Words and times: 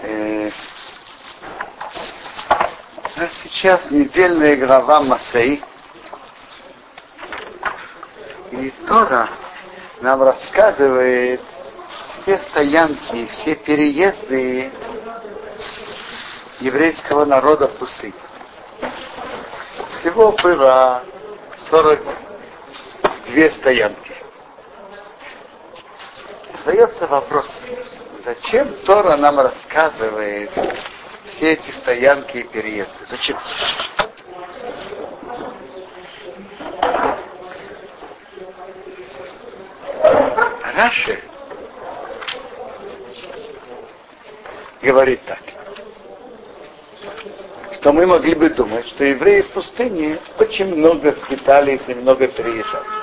Э, 0.00 0.50
сейчас 3.42 3.90
недельная 3.90 4.56
глава 4.56 5.00
Масей. 5.00 5.62
И 8.52 8.70
Тора 8.86 9.28
нам 10.00 10.22
рассказывает 10.22 11.40
все 12.10 12.38
стоянки, 12.50 13.26
все 13.26 13.56
переезды 13.56 14.70
еврейского 16.60 17.24
народа 17.24 17.66
в 17.66 17.72
пустыне. 17.72 18.14
Всего 19.98 20.30
было 20.32 21.02
42 21.70 23.50
стоянки. 23.50 24.12
Задается 26.64 27.06
вопрос, 27.08 27.62
зачем 28.28 28.74
Тора 28.84 29.16
нам 29.16 29.40
рассказывает 29.40 30.50
все 31.30 31.52
эти 31.52 31.70
стоянки 31.70 32.38
и 32.38 32.42
переезды? 32.42 32.92
Зачем? 33.08 33.38
Раши 40.76 41.22
говорит 44.82 45.20
так, 45.24 45.40
что 47.80 47.92
мы 47.92 48.06
могли 48.06 48.34
бы 48.34 48.50
думать, 48.50 48.86
что 48.88 49.04
евреи 49.04 49.40
в 49.40 49.50
пустыне 49.52 50.18
очень 50.38 50.66
много 50.74 51.16
скитались 51.16 51.82
и 51.88 51.94
много 51.94 52.28
переезжали. 52.28 52.97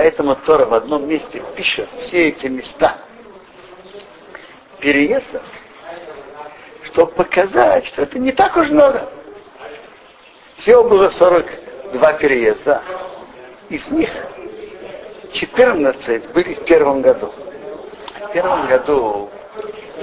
Поэтому 0.00 0.34
Тора 0.34 0.64
в 0.64 0.72
одном 0.72 1.06
месте 1.06 1.42
пишет 1.54 1.86
все 2.00 2.30
эти 2.30 2.46
места 2.46 2.96
переездов, 4.78 5.42
чтобы 6.84 7.12
показать, 7.12 7.84
что 7.84 8.00
это 8.04 8.18
не 8.18 8.32
так 8.32 8.56
уж 8.56 8.70
много. 8.70 9.12
Всего 10.56 10.84
было 10.84 11.10
42 11.10 12.12
переезда. 12.14 12.82
Из 13.68 13.90
них 13.90 14.08
14 15.34 16.32
были 16.32 16.54
в 16.54 16.64
первом 16.64 17.02
году. 17.02 17.34
В 18.22 18.32
первом 18.32 18.68
году 18.68 19.28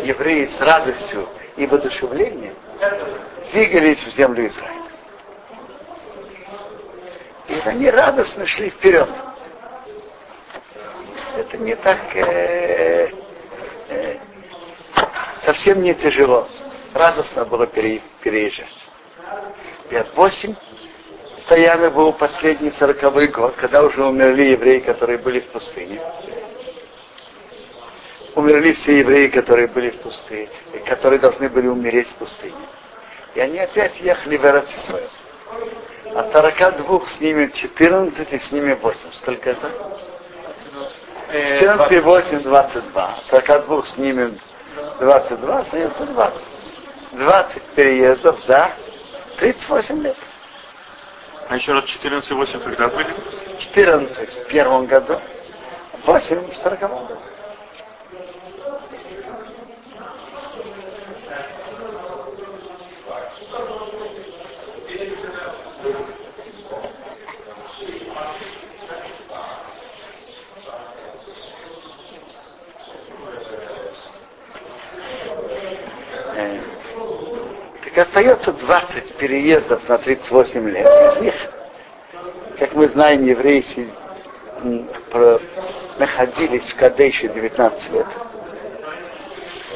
евреи 0.04 0.46
с 0.46 0.60
радостью 0.60 1.28
и 1.56 1.66
воодушевлением 1.66 2.54
двигались 3.52 4.04
в 4.04 4.12
землю 4.12 4.46
Израиля. 4.46 4.92
И 7.48 7.60
они 7.66 7.90
радостно 7.90 8.46
шли 8.46 8.70
вперед. 8.70 9.10
Это 11.48 11.58
не 11.58 11.76
так 11.76 12.16
э, 12.16 13.12
э, 13.90 14.18
совсем 15.46 15.82
не 15.82 15.94
тяжело. 15.94 16.48
Радостно 16.94 17.46
было 17.46 17.68
пере, 17.68 18.02
переезжать. 18.22 18.68
5-8 19.90 20.56
стоянок 21.40 21.94
был 21.94 22.14
последний 22.14 22.72
сороковой 22.72 23.28
год, 23.28 23.56
когда 23.56 23.84
уже 23.84 24.04
умерли 24.04 24.44
евреи, 24.52 24.80
которые 24.80 25.18
были 25.18 25.40
в 25.40 25.48
пустыне 25.48 26.02
умерли 28.38 28.74
все 28.74 29.00
евреи, 29.00 29.28
которые 29.30 29.68
были 29.68 29.90
в 29.90 29.98
пустыне, 29.98 30.50
которые 30.86 31.20
должны 31.20 31.50
были 31.50 31.68
умереть 31.68 32.08
в 32.08 32.14
пустыне. 32.14 32.56
И 33.34 33.40
они 33.40 33.58
опять 33.58 34.00
ехали 34.00 34.38
в 34.38 34.46
Эрацисой. 34.46 35.04
А 36.14 36.30
42 36.32 37.06
снимем 37.18 37.52
14 37.52 38.34
и 38.34 38.40
снимем 38.40 38.78
8. 38.80 39.00
Сколько 39.14 39.50
это? 39.50 39.72
14 41.32 41.92
и 41.92 42.00
8, 42.00 42.44
22. 42.44 43.16
42 43.30 43.86
снимем 43.86 44.40
22, 45.00 45.60
остается 45.60 46.06
20. 46.06 46.48
20 47.12 47.64
переездов 47.70 48.42
за 48.44 48.72
38 49.38 50.02
лет. 50.04 50.18
А 51.50 51.56
еще 51.56 51.74
раз 51.74 51.86
14 51.86 52.30
и 52.30 52.34
8 52.34 52.60
когда 52.60 52.88
были? 52.90 53.14
14 53.60 54.34
в 54.34 54.48
первом 54.48 54.86
году, 54.86 55.20
8 56.06 56.52
в 56.52 56.58
40 56.58 56.80
году. 56.80 57.18
Остается 78.00 78.54
20 78.54 79.16
переездов 79.16 79.88
на 79.88 79.98
38 79.98 80.70
лет. 80.70 80.86
Из 80.86 81.22
них, 81.22 81.36
как 82.60 82.74
мы 82.74 82.88
знаем, 82.90 83.26
евреи 83.26 83.64
находились 85.98 86.66
в 86.66 86.76
Кадейше 86.76 87.28
19 87.28 87.92
лет. 87.94 88.08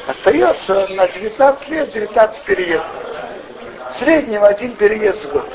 Остается 0.06 0.88
на 0.88 1.08
19 1.08 1.68
лет 1.68 1.92
19 1.92 2.44
переездов. 2.44 2.90
В 3.90 3.96
среднем 3.96 4.42
один 4.44 4.74
переезд 4.76 5.24
в 5.24 5.32
год. 5.32 5.48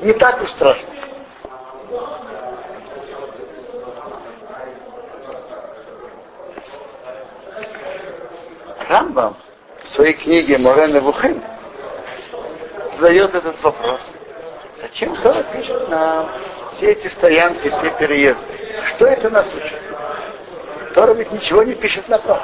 Не 0.00 0.12
так 0.12 0.42
уж 0.42 0.50
страшно. 0.50 0.88
Рамбам 8.88 9.36
в 9.84 9.88
своей 9.90 10.14
книге 10.14 10.56
Морена 10.56 11.00
Вухин 11.00 11.42
задает 12.98 13.34
этот 13.34 13.62
вопрос. 13.62 14.00
Зачем 14.80 15.16
Тора 15.16 15.42
пишет 15.44 15.88
нам 15.88 16.30
все 16.72 16.92
эти 16.92 17.08
стоянки, 17.08 17.68
все 17.68 17.90
переезды? 17.98 18.44
Что 18.86 19.06
это 19.06 19.30
нас 19.30 19.52
учит? 19.54 19.80
Тора 20.94 21.12
ведь 21.14 21.30
ничего 21.32 21.62
не 21.62 21.74
пишет 21.74 22.08
на 22.08 22.18
то. 22.18 22.40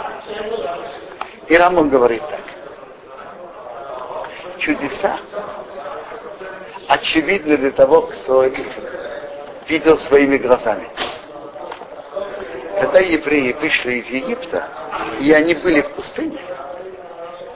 И 1.48 1.56
Рамон 1.56 1.88
говорит 1.88 2.22
так. 2.28 2.40
Чудеса 4.58 5.18
очевидны 6.88 7.56
для 7.56 7.70
того, 7.72 8.02
кто 8.02 8.44
их 8.44 8.66
видел 9.68 9.98
своими 9.98 10.38
глазами. 10.38 10.88
Когда 12.80 13.00
евреи 13.00 13.52
вышли 13.52 13.94
из 13.94 14.06
Египта, 14.08 14.68
и 15.20 15.32
они 15.32 15.54
были 15.54 15.80
в 15.80 15.90
пустыне, 15.92 16.40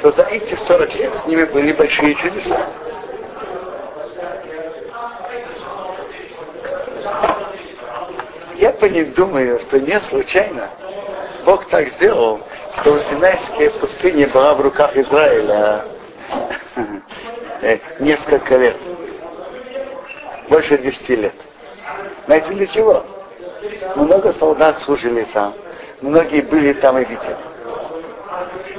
то 0.00 0.12
за 0.12 0.22
эти 0.22 0.54
40 0.54 0.94
лет 0.94 1.16
с 1.16 1.26
ними 1.26 1.44
были 1.44 1.72
большие 1.72 2.14
чудеса. 2.14 2.66
Я 8.58 8.72
по 8.72 8.86
ним 8.86 9.12
думаю, 9.12 9.60
что 9.60 9.78
не 9.78 10.00
случайно 10.00 10.68
Бог 11.44 11.68
так 11.68 11.88
сделал, 11.92 12.40
что 12.80 12.98
Синайская 12.98 13.70
пустыня 13.70 14.26
была 14.28 14.54
в 14.54 14.60
руках 14.60 14.96
Израиля 14.96 15.84
э, 17.62 17.78
несколько 18.00 18.56
лет. 18.56 18.76
Больше 20.48 20.76
десяти 20.78 21.14
лет. 21.14 21.34
Знаете 22.26 22.52
для 22.52 22.66
чего? 22.66 23.06
Много 23.94 24.32
солдат 24.32 24.80
служили 24.80 25.24
там. 25.32 25.54
Многие 26.00 26.40
были 26.42 26.72
там 26.72 26.98
и 26.98 27.04
видели. 27.04 27.36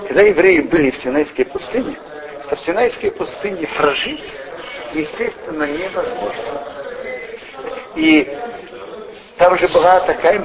Когда 0.08 0.24
евреи 0.24 0.60
были 0.60 0.92
в 0.92 0.98
Синайской 0.98 1.46
пустыне, 1.46 1.98
то 2.50 2.56
в 2.58 2.60
Синайской 2.60 3.12
пустыне 3.12 3.66
прожить, 3.78 4.36
естественно, 4.94 5.64
невозможно. 5.64 6.64
И 7.96 8.39
там 9.40 9.58
же 9.58 9.70
была 9.70 10.02
такая, 10.02 10.38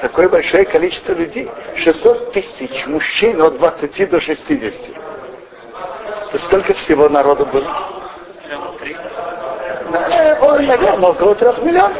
такое 0.00 0.28
большое 0.28 0.64
количество 0.64 1.12
людей. 1.12 1.50
600 1.76 2.32
тысяч 2.32 2.86
мужчин 2.86 3.42
от 3.42 3.58
20 3.58 4.10
до 4.10 4.20
60. 4.20 4.94
То 6.30 6.38
сколько 6.38 6.72
всего 6.74 7.08
народу 7.08 7.46
было? 7.46 7.66
Наверное, 9.90 11.08
около 11.08 11.34
трех 11.34 11.58
миллионов. 11.64 11.98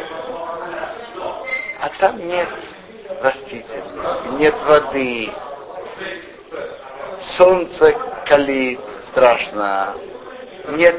А 1.81 1.89
там 1.99 2.25
нет 2.25 2.47
растительности, 3.21 4.27
нет 4.37 4.55
воды. 4.65 5.29
Солнце 7.21 7.93
калит 8.25 8.79
страшно. 9.09 9.93
Нет, 10.75 10.95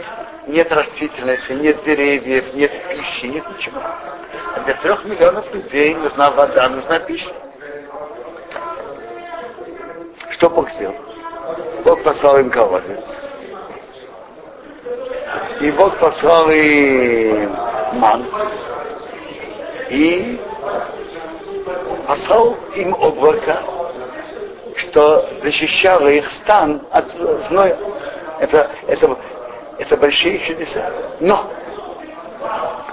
нет 0.47 0.73
растительности, 0.73 1.53
нет 1.53 1.83
деревьев, 1.85 2.55
нет 2.55 2.73
пищи, 2.89 3.27
нет 3.27 3.45
ничего. 3.51 3.81
А 3.81 4.61
для 4.65 4.75
трех 4.75 5.05
миллионов 5.05 5.53
людей 5.55 5.95
нужна 5.95 6.31
вода, 6.31 6.69
нужна 6.69 6.99
пища. 7.01 7.33
Что 10.31 10.51
Бог 10.51 10.71
сделал? 10.71 10.97
Бог 11.85 12.03
послал 12.03 12.39
им 12.39 12.51
колодец. 12.51 13.05
И 15.61 15.71
Бог 15.73 15.97
послал 15.99 16.51
им 16.51 17.55
ман. 17.95 18.27
И 19.91 20.41
послал 22.07 22.57
им 22.75 22.95
облако 22.95 23.63
что 24.91 25.29
защищало 25.43 26.09
их 26.09 26.31
стан 26.33 26.83
от 26.91 27.11
зноя. 27.49 27.77
Это, 28.41 28.71
это, 28.87 29.17
это 29.81 29.97
большие 29.97 30.39
чудеса. 30.41 30.93
Но 31.21 31.51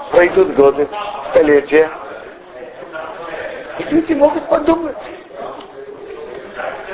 пройдут 0.10 0.56
годы, 0.56 0.88
столетия, 1.26 1.90
и 3.78 3.84
люди 3.94 4.14
могут 4.14 4.48
подумать, 4.48 5.12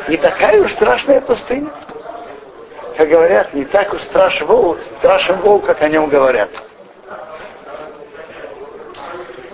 не 0.07 0.17
такая 0.17 0.61
уж 0.61 0.73
страшная 0.73 1.21
пустыня. 1.21 1.69
Как 2.97 3.07
говорят, 3.07 3.53
не 3.53 3.65
так 3.65 3.93
уж 3.93 4.01
страшен 4.03 4.47
волк, 4.47 4.79
страшен 4.97 5.39
волк, 5.41 5.65
как 5.65 5.81
о 5.81 5.89
нем 5.89 6.09
говорят. 6.09 6.49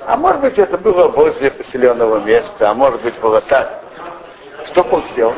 А 0.06 0.18
может 0.18 0.42
быть, 0.42 0.58
это 0.58 0.78
было 0.78 1.10
возле 1.10 1.52
поселенного 1.52 2.20
места, 2.20 2.70
а 2.70 2.74
может 2.74 3.02
быть, 3.02 3.20
было 3.20 3.42
так. 3.42 3.82
Что 4.68 4.84
Бог 4.86 5.06
сделал? 5.08 5.36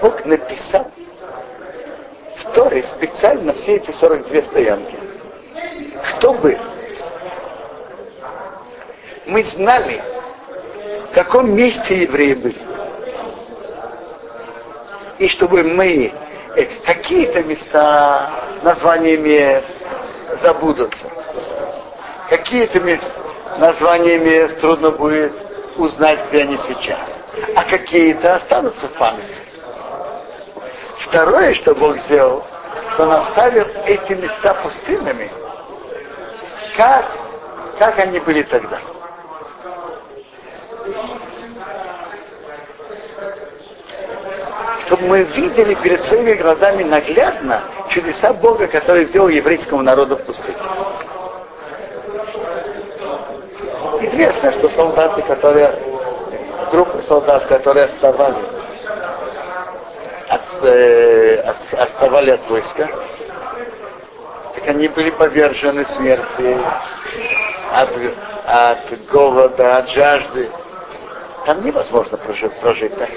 Бог 0.00 0.24
написал 0.24 0.90
Торе 2.54 2.82
специально 2.96 3.52
все 3.54 3.76
эти 3.76 3.90
42 3.90 4.42
стоянки, 4.42 4.96
чтобы 6.04 6.58
мы 9.26 9.44
знали, 9.44 10.02
в 11.10 11.14
каком 11.14 11.54
месте 11.54 12.02
евреи 12.02 12.34
были. 12.34 12.62
И 15.18 15.28
чтобы 15.28 15.62
мы 15.62 16.12
какие-то 16.84 17.42
места, 17.44 18.30
названия 18.62 19.16
мест 19.16 19.68
забудутся. 20.40 21.08
Какие-то 22.28 22.80
места, 22.80 23.12
названия 23.58 24.18
мест 24.18 24.60
трудно 24.60 24.90
будет 24.90 25.32
узнать, 25.76 26.28
где 26.28 26.42
они 26.42 26.58
сейчас. 26.58 27.18
А 27.54 27.64
какие-то 27.64 28.36
останутся 28.36 28.88
в 28.88 28.92
памяти. 28.92 29.51
Второе, 31.12 31.52
что 31.52 31.74
Бог 31.74 31.98
сделал, 31.98 32.42
что 32.94 33.02
он 33.02 33.12
оставил 33.12 33.66
эти 33.84 34.14
места 34.14 34.54
пустынными, 34.62 35.30
как, 36.74 37.04
как 37.78 37.98
они 37.98 38.18
были 38.20 38.42
тогда. 38.44 38.78
Чтобы 44.86 45.02
мы 45.02 45.24
видели 45.24 45.74
перед 45.74 46.02
своими 46.04 46.32
глазами 46.32 46.82
наглядно 46.82 47.64
чудеса 47.90 48.32
Бога, 48.32 48.66
которые 48.66 49.04
сделал 49.04 49.28
еврейскому 49.28 49.82
народу 49.82 50.16
в 50.16 50.22
пустыне. 50.22 50.56
Известно, 54.00 54.50
что 54.52 54.70
солдаты, 54.70 55.20
которые, 55.20 55.74
группы 56.70 57.02
солдат, 57.02 57.44
которые 57.48 57.84
оставались 57.84 58.61
э, 60.64 61.40
от, 61.40 61.56
отставали 61.74 62.30
от 62.30 62.48
войска, 62.48 62.88
так 64.54 64.68
они 64.68 64.88
были 64.88 65.10
повержены 65.10 65.84
смерти 65.86 66.58
от, 67.72 67.90
от 68.46 69.06
голода, 69.10 69.78
от 69.78 69.90
жажды. 69.90 70.50
Там 71.46 71.64
невозможно 71.64 72.16
прожить, 72.18 72.52
прожить 72.60 72.96
так. 72.96 73.10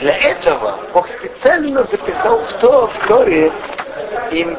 Для 0.00 0.16
этого 0.18 0.78
Бог 0.92 1.08
специально 1.08 1.82
записал 1.84 2.38
в, 2.38 2.52
то, 2.60 2.88
в 2.88 3.06
Торе 3.08 3.50
им 4.32 4.56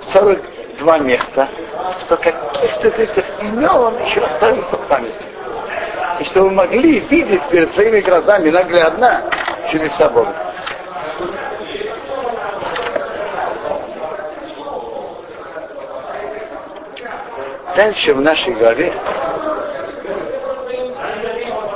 42 0.00 0.98
места, 0.98 1.48
что 2.00 2.16
каких-то 2.16 2.88
из 2.88 2.98
этих 2.98 3.24
имен 3.42 4.06
еще 4.06 4.20
останутся 4.20 4.76
в 4.76 4.88
памяти. 4.88 5.26
И 6.20 6.24
что 6.24 6.42
вы 6.42 6.50
могли 6.50 7.00
видеть 7.00 7.42
перед 7.48 7.72
своими 7.74 8.00
глазами 8.00 8.50
наглядно 8.50 9.24
чудеса 9.70 10.08
Бога. 10.10 10.34
Дальше 17.76 18.14
в 18.14 18.20
нашей 18.20 18.54
главе 18.54 18.92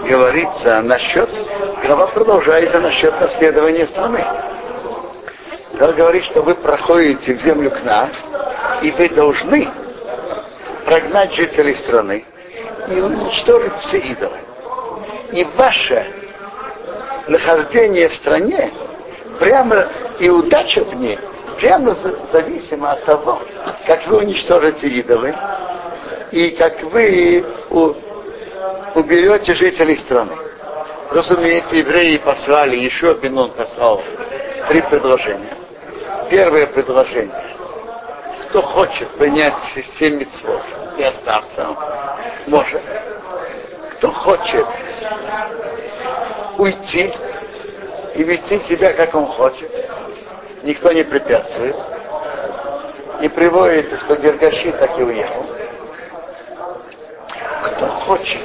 говорится 0.09 0.81
насчет, 0.83 1.29
глава 1.85 2.07
продолжается 2.09 2.79
насчет 2.79 3.21
наследования 3.21 3.87
страны. 3.89 4.25
Она 5.81 5.93
говорит, 5.93 6.25
что 6.25 6.43
вы 6.43 6.55
проходите 6.55 7.35
в 7.35 7.41
землю 7.43 7.71
к 7.73 7.83
нам, 7.83 8.11
и 8.83 8.93
вы 8.93 9.09
должны 9.09 9.69
прогнать 10.85 11.35
жителей 11.35 11.75
страны 11.77 12.25
и 12.91 13.01
уничтожить 13.01 13.73
все 13.83 13.99
идолы. 13.99 14.39
И 15.33 15.45
ваше 15.57 16.07
нахождение 17.29 18.09
в 18.09 18.15
стране 18.17 18.71
прямо 19.39 19.87
и 20.19 20.29
удача 20.29 20.85
в 20.85 20.95
ней 20.95 21.19
прямо 21.59 21.97
зависимо 22.33 22.93
от 22.93 23.05
того, 23.05 23.41
как 23.87 24.07
вы 24.07 24.19
уничтожите 24.19 24.89
идолы 24.89 25.35
и 26.31 26.51
как 26.51 26.83
вы 26.85 27.45
уберете 28.95 29.55
жителей 29.55 29.99
страны. 29.99 30.33
Разумеете, 31.11 31.79
евреи 31.79 32.19
послали, 32.19 32.77
еще 32.77 33.15
Бенон 33.15 33.51
послал 33.53 34.03
три 34.69 34.83
предложения. 34.83 35.57
Первое 36.31 36.67
предложение. 36.67 37.48
Кто 38.49 38.63
хочет 38.63 39.11
принять 39.19 39.55
семь 39.99 40.17
митцвот 40.17 40.63
и 40.97 41.03
остаться, 41.03 41.69
может. 42.47 42.83
Кто 43.93 44.11
хочет 44.11 44.67
уйти 46.57 47.13
и 48.15 48.23
вести 48.23 48.59
себя, 48.61 48.95
как 48.95 49.15
он 49.15 49.27
хочет, 49.27 49.71
никто 50.63 50.93
не 50.93 51.05
препятствует. 51.05 51.77
Не 53.21 53.29
приводит, 53.29 54.01
что 54.01 54.17
Гергаши 54.17 54.73
так 54.73 54.99
и 54.99 55.03
уехал. 55.03 55.45
Кто 57.65 57.87
хочет 57.87 58.43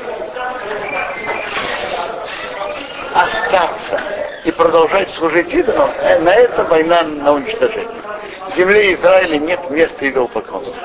остаться 3.13 4.01
и 4.44 4.51
продолжать 4.51 5.09
служить 5.11 5.53
идолам, 5.53 5.91
э, 6.00 6.19
на 6.19 6.33
это 6.33 6.63
война 6.65 7.03
на 7.03 7.33
уничтожение. 7.33 8.12
В 8.53 8.55
земле 8.55 8.94
Израиля 8.94 9.39
нет 9.39 9.67
места 9.71 10.07
идолопоклонства. 10.07 10.79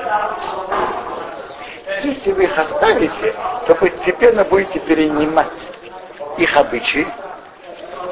Если 2.01 2.31
вы 2.31 2.45
их 2.45 2.57
оставите, 2.57 3.35
то 3.67 3.75
постепенно 3.75 4.43
будете 4.43 4.79
перенимать 4.79 5.67
их 6.39 6.57
обычаи, 6.57 7.07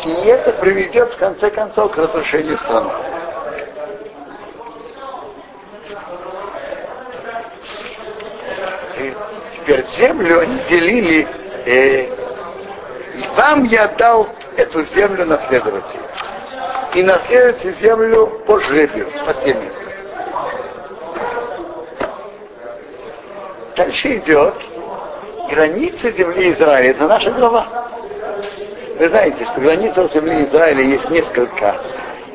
и 0.06 0.12
это 0.28 0.52
приведет 0.54 1.12
в 1.12 1.18
конце 1.18 1.50
концов 1.50 1.92
к 1.92 1.98
разрушению 1.98 2.60
страны. 2.60 2.92
И 8.98 9.16
теперь 9.56 9.86
землю 9.86 10.40
они 10.42 10.60
делили, 10.70 11.28
э, 11.66 12.04
и 13.16 13.28
вам 13.36 13.64
я 13.64 13.88
дал 13.88 14.30
эту 14.56 14.86
землю 14.86 15.26
наследовать 15.26 15.96
И 16.94 17.04
наследуйте 17.04 17.74
землю 17.74 18.42
по 18.46 18.60
жребию, 18.60 19.08
по 19.26 19.34
семье. 19.36 19.72
Дальше 23.76 24.18
идет 24.18 24.56
граница 25.50 26.12
земли 26.12 26.52
Израиля. 26.54 26.92
Это 26.92 27.08
наша 27.08 27.32
глава. 27.32 27.88
Вы 28.98 29.10
знаете, 29.10 29.46
что 29.46 29.62
граница 29.62 30.08
земли 30.08 30.46
Израиля 30.46 30.82
есть 30.82 31.10
несколько 31.10 31.76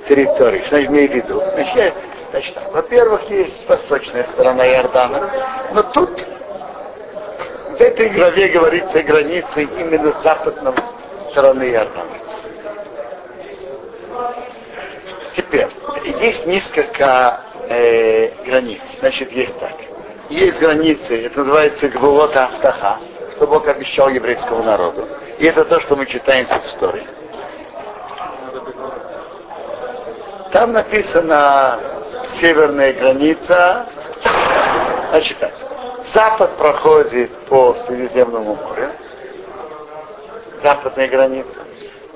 территорий. 0.08 0.62
Что 0.66 0.84
имею 0.84 1.10
в 1.10 1.14
виду? 1.14 1.42
Значит, 1.54 1.94
значит 2.30 2.56
во-первых, 2.72 3.28
есть 3.30 3.68
восточная 3.68 4.24
сторона 4.32 4.66
Иордана, 4.66 5.30
но 5.72 5.82
тут 5.82 6.10
в 7.70 7.80
этой 7.80 8.10
главе 8.10 8.48
говорится 8.48 9.02
границы 9.02 9.64
именно 9.64 10.12
западной 10.22 10.74
стороны 11.30 11.64
Иордана. 11.64 12.21
Теперь, 15.36 15.68
есть 16.20 16.46
несколько 16.46 17.40
э, 17.68 18.44
границ. 18.44 18.80
Значит, 19.00 19.32
есть 19.32 19.58
так. 19.58 19.74
Есть 20.28 20.58
границы, 20.58 21.26
это 21.26 21.40
называется 21.40 21.88
Гвулота 21.88 22.46
Автаха, 22.46 22.98
что 23.36 23.46
Бог 23.46 23.66
обещал 23.68 24.08
еврейскому 24.08 24.62
народу. 24.62 25.08
И 25.38 25.46
это 25.46 25.64
то, 25.64 25.80
что 25.80 25.96
мы 25.96 26.06
читаем 26.06 26.46
в 26.46 26.66
истории. 26.66 27.06
Там 30.52 30.72
написано 30.72 31.80
северная 32.40 32.92
граница. 32.92 33.86
Значит 35.10 35.38
так. 35.38 35.52
Запад 36.12 36.56
проходит 36.56 37.30
по 37.46 37.74
Средиземному 37.86 38.54
морю. 38.56 38.90
Западная 40.62 41.08
граница. 41.08 41.58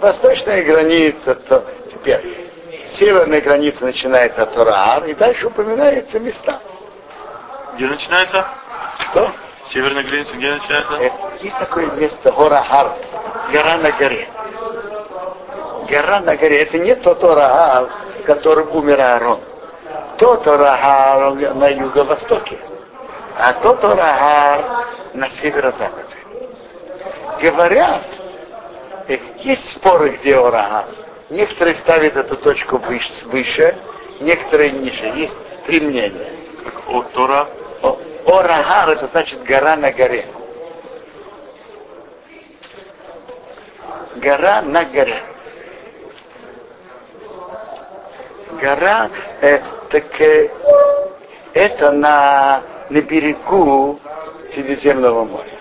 Восточная 0.00 0.62
граница, 0.64 1.34
то 1.34 1.64
теперь 1.90 2.45
северная 2.96 3.40
граница 3.40 3.84
начинается 3.84 4.42
от 4.42 4.54
Тураар, 4.54 5.04
и 5.04 5.14
дальше 5.14 5.46
упоминаются 5.46 6.18
места. 6.18 6.60
Где 7.74 7.86
начинается? 7.86 8.46
Что? 9.10 9.30
Северная 9.66 10.04
граница 10.04 10.34
где 10.34 10.52
начинается? 10.52 10.94
Э, 10.94 11.10
Есть 11.40 11.58
такое 11.58 11.86
место, 11.92 12.32
гора 12.32 12.62
Хар, 12.62 12.96
гора 13.52 13.78
на 13.78 13.92
горе. 13.92 14.28
Гора 15.88 16.20
на 16.20 16.36
горе, 16.36 16.62
это 16.62 16.78
не 16.78 16.94
тот 16.96 17.22
Орагар, 17.22 17.90
в 18.20 18.24
котором 18.24 18.74
умер 18.74 19.00
Аарон. 19.00 19.40
Тот 20.18 20.46
Орагар 20.46 21.34
на 21.54 21.68
юго-востоке, 21.68 22.58
а 23.38 23.52
тот 23.54 23.84
Орагар 23.84 24.86
на 25.14 25.30
северо-западе. 25.30 26.16
Говорят, 27.42 28.04
э, 29.08 29.18
есть 29.38 29.76
споры, 29.76 30.10
где 30.10 30.36
Орагар. 30.36 31.05
Некоторые 31.30 31.76
ставят 31.76 32.16
эту 32.16 32.36
точку 32.36 32.78
выше, 32.78 33.76
некоторые 34.20 34.70
ниже. 34.70 35.06
Есть 35.06 35.36
три 35.66 35.80
мнения. 35.80 36.30
Как 36.64 36.88
от 36.88 37.12
Тора. 37.12 37.48
О- 37.82 37.98
Орагар 38.26 38.90
это 38.90 39.08
значит 39.08 39.42
гора 39.42 39.76
на 39.76 39.90
горе. 39.92 40.26
Гора 44.16 44.62
на 44.62 44.84
горе. 44.84 45.22
Гора, 48.60 49.10
э, 49.42 49.58
так 49.90 50.20
э, 50.20 50.48
это 51.52 51.90
на, 51.90 52.62
на 52.88 53.02
берегу 53.02 54.00
Средиземного 54.54 55.24
моря. 55.24 55.60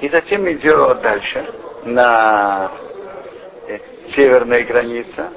И 0.00 0.08
затем 0.08 0.50
идет 0.50 1.00
дальше 1.02 1.52
на 1.84 2.70
северная 4.10 4.64
граница. 4.64 5.30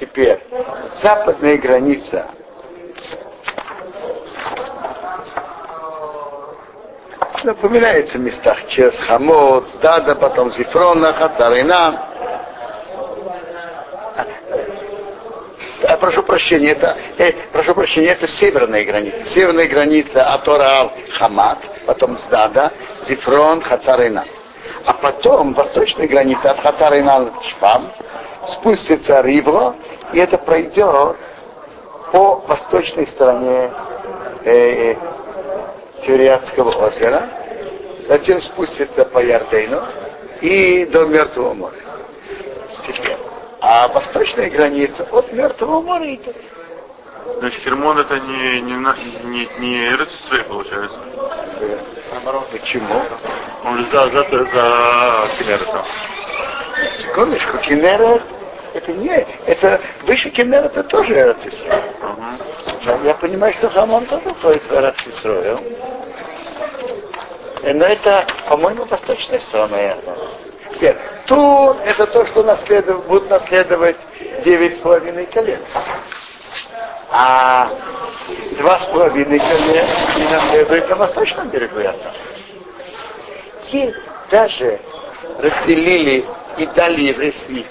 Теперь 0.00 0.38
западная 1.02 1.58
граница 1.58 2.30
напоминается 7.44 8.18
в 8.18 8.20
местах 8.20 8.66
Чес, 8.68 8.96
Хамот, 8.98 9.66
Дада, 9.80 10.14
потом 10.14 10.52
Зифрона, 10.54 11.12
Хацарина. 11.12 12.04
А, 15.88 15.96
прошу 15.96 16.22
прощения, 16.22 16.72
это, 16.72 16.96
э, 17.18 17.32
прошу 17.52 17.74
прощения, 17.74 18.08
это 18.08 18.28
северная 18.28 18.84
граница. 18.84 19.26
Северная 19.26 19.68
граница 19.68 20.34
Атора 20.34 20.90
Хамат, 21.18 21.58
потом 21.86 22.18
Сдада, 22.26 22.72
Зифрон, 23.06 23.62
Хацарина. 23.62 24.24
А 24.84 24.94
потом 24.94 25.54
восточная 25.54 26.08
граница 26.08 26.50
от 26.50 26.60
Хацарина 26.60 27.32
Швам 27.42 27.92
спустится 28.48 29.20
Ривро, 29.20 29.74
и 30.12 30.18
это 30.18 30.38
пройдет 30.38 31.16
по 32.12 32.36
восточной 32.46 33.06
стороне 33.06 33.70
э, 34.44 34.94
Тириатского 36.06 36.70
озера, 36.86 37.28
затем 38.06 38.40
спустится 38.40 39.04
по 39.04 39.18
Ярдейну 39.18 39.82
и 40.40 40.86
до 40.86 41.06
Мертвого 41.06 41.54
моря. 41.54 41.78
Теперь. 42.86 43.16
А 43.60 43.88
восточная 43.88 44.48
граница 44.50 45.06
от 45.10 45.32
Мертвого 45.32 45.82
моря 45.82 46.14
идет. 46.14 46.36
Значит, 47.38 47.62
Хермон 47.62 47.98
это 47.98 48.18
не, 48.18 48.60
не, 48.60 48.74
не, 48.74 49.48
не 49.58 49.88
Эрцисрей, 49.88 50.42
получается. 50.44 50.98
Э, 51.60 51.78
Наоборот, 52.12 52.48
почему? 52.50 53.02
Он 53.64 53.78
же 53.78 53.90
за, 53.90 54.10
за, 54.10 54.28
за 54.28 55.28
Кенеретом. 55.38 55.84
Секундочку, 56.98 57.58
Кенерет, 57.58 58.22
это 58.74 58.92
не, 58.92 59.26
это 59.46 59.80
выше 60.06 60.30
Кенерета 60.30 60.82
тоже 60.84 61.14
Эрцисрой. 61.14 61.78
Угу. 62.00 63.04
Я 63.04 63.14
понимаю, 63.14 63.52
что 63.54 63.70
Хамон 63.70 64.06
тоже 64.06 64.34
входит 64.34 64.62
в 64.64 64.72
Эрцисрою. 64.72 65.58
Но 67.62 67.84
это, 67.84 68.26
по-моему, 68.48 68.84
восточная 68.84 69.40
сторона 69.40 69.78
Иордана. 69.80 70.28
Теперь, 70.74 70.96
Тур– 71.26 71.76
это 71.84 72.06
то, 72.06 72.24
что 72.26 72.42
наследуют, 72.42 73.04
будут 73.06 73.28
наследовать 73.28 73.96
девять 74.44 74.78
с 74.78 74.80
половиной 74.80 75.26
колен. 75.26 75.60
А 77.10 77.70
два 78.58 78.80
с 78.80 78.86
половиной 78.86 79.38
наследуют 79.38 80.88
на 80.90 80.96
восточном 80.96 81.48
берегу 81.48 81.80
Иордана. 81.80 82.14
И 83.72 83.94
даже 84.30 84.80
разделили 85.38 86.24
и 86.58 86.66
дали 86.66 87.00
еврейский, 87.00 87.66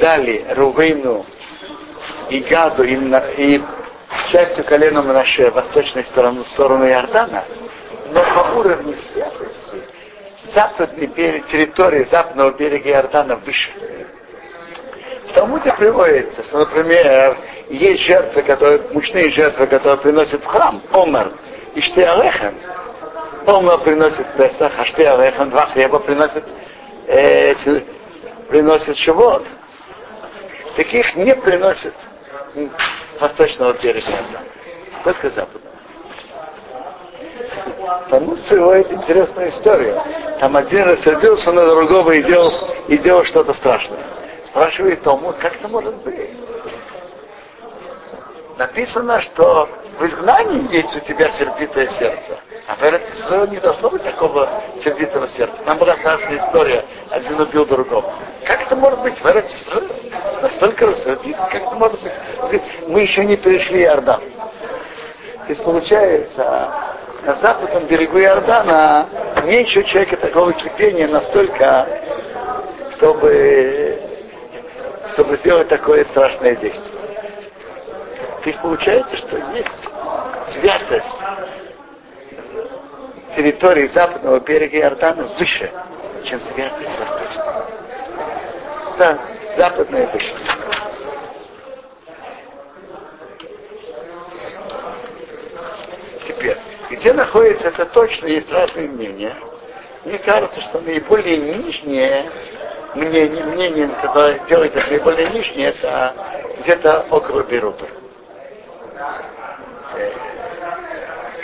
дали 0.00 0.44
Рувейну 0.54 1.26
и 2.30 2.40
Гаду 2.40 2.84
и, 2.84 2.94
и 3.36 3.62
частью 4.30 4.64
колена 4.64 5.02
Мнаше 5.02 5.50
восточной 5.50 6.04
сторону, 6.04 6.44
сторону 6.44 6.86
Иордана, 6.86 7.44
но 8.10 8.22
по 8.22 8.58
уровню 8.58 8.96
святости 8.96 9.82
западный 10.52 11.06
берег, 11.06 11.46
территория 11.46 12.04
западного 12.04 12.52
берега 12.52 12.90
Иордана 12.90 13.36
выше. 13.36 13.70
В 15.28 15.32
Талмуде 15.32 15.72
приводится, 15.72 16.42
что, 16.44 16.58
например, 16.58 17.36
есть 17.68 18.02
жертвы, 18.02 18.42
которые, 18.42 18.80
мучные 18.92 19.30
жертвы, 19.30 19.66
которые 19.66 19.98
приносят 19.98 20.42
в 20.42 20.46
храм, 20.46 20.80
Омар 20.92 21.32
и 21.74 21.80
Штеалехем. 21.80 22.54
Омар 23.46 23.78
приносит 23.80 24.26
Песах, 24.36 24.72
а 24.78 24.84
Штеалехем, 24.84 25.50
два 25.50 25.66
хлеба 25.66 25.98
приносит, 25.98 26.44
э, 27.08 27.54
приносит 28.48 28.96
Шивот. 28.98 29.44
Таких 30.76 31.16
не 31.16 31.34
приносят 31.34 31.94
м, 32.54 32.70
восточного 33.20 33.72
берега 33.82 34.06
только 35.02 35.30
западного. 35.30 35.76
Талмуд 38.10 38.42
приводит 38.44 38.92
интересную 38.92 39.48
историю. 39.50 40.00
Там 40.38 40.56
один 40.56 40.84
рассердился 40.84 41.50
на 41.52 41.66
другого 41.66 42.12
и 42.12 42.22
делал, 42.22 42.52
и 42.88 42.98
делал 42.98 43.24
что-то 43.24 43.52
страшное. 43.54 43.98
Спрашивает 44.56 45.02
Талмуд, 45.02 45.36
как 45.36 45.56
это 45.56 45.68
может 45.68 45.96
быть? 45.96 46.30
Написано, 48.56 49.20
что 49.20 49.68
в 49.98 50.02
изгнании 50.06 50.74
есть 50.74 50.96
у 50.96 51.00
тебя 51.00 51.30
сердитое 51.32 51.86
сердце. 51.88 52.38
А 52.66 52.74
в 52.74 52.82
Эрцисрое 52.82 53.48
не 53.48 53.58
должно 53.58 53.90
быть 53.90 54.02
такого 54.02 54.48
сердитого 54.82 55.28
сердца. 55.28 55.58
Там 55.66 55.76
была 55.76 55.94
страшная 55.98 56.38
история. 56.38 56.86
Один 57.10 57.38
убил 57.38 57.66
другого. 57.66 58.14
Как 58.46 58.62
это 58.62 58.76
может 58.76 59.02
быть 59.02 59.20
в 59.20 59.26
Эрцисрое? 59.26 59.90
Настолько 60.40 60.86
рассердиться, 60.86 61.46
как 61.52 61.62
это 61.62 61.74
может 61.74 62.00
быть? 62.00 62.62
Мы 62.88 63.02
еще 63.02 63.26
не 63.26 63.36
перешли 63.36 63.82
Иордан. 63.82 64.22
То 64.22 65.48
есть 65.50 65.62
получается, 65.62 66.72
на 67.24 67.36
западном 67.42 67.84
берегу 67.88 68.18
Иордана 68.18 69.06
меньше 69.44 69.82
человека 69.84 70.16
такого 70.16 70.54
кипения 70.54 71.08
настолько, 71.08 71.86
чтобы, 72.96 74.05
чтобы 75.16 75.34
сделать 75.38 75.68
такое 75.68 76.04
страшное 76.04 76.54
действие. 76.56 76.94
То 78.42 78.50
есть 78.50 78.60
получается, 78.60 79.16
что 79.16 79.38
есть 79.54 79.88
святость 80.52 81.22
территории 83.34 83.86
западного 83.86 84.40
берега 84.40 84.78
Иордана 84.78 85.24
выше, 85.38 85.72
чем 86.22 86.38
святость 86.40 86.98
восточного. 86.98 87.70
Да, 88.98 89.18
западная 89.56 90.06
выше. 90.08 90.34
Теперь, 96.28 96.58
где 96.90 97.14
находится 97.14 97.68
это 97.68 97.86
точно, 97.86 98.26
есть 98.26 98.52
разные 98.52 98.88
мнения. 98.88 99.34
Мне 100.04 100.18
кажется, 100.18 100.60
что 100.60 100.78
наиболее 100.82 101.38
нижнее 101.38 102.30
мнение, 102.96 103.44
мнение 103.44 103.88
которое 104.02 104.38
делает 104.48 104.74
это 104.74 104.90
наиболее 104.90 105.30
нижнее, 105.30 105.68
это 105.68 106.14
где-то 106.60 107.06
около 107.10 107.42
Берута. 107.42 107.86
Э, 109.94 110.10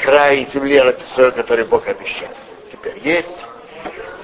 край 0.02 0.48
земли 0.52 0.80
Ратисроя, 0.80 1.30
который 1.30 1.64
Бог 1.64 1.86
обещал. 1.86 2.28
Теперь 2.70 2.98
есть. 3.02 3.46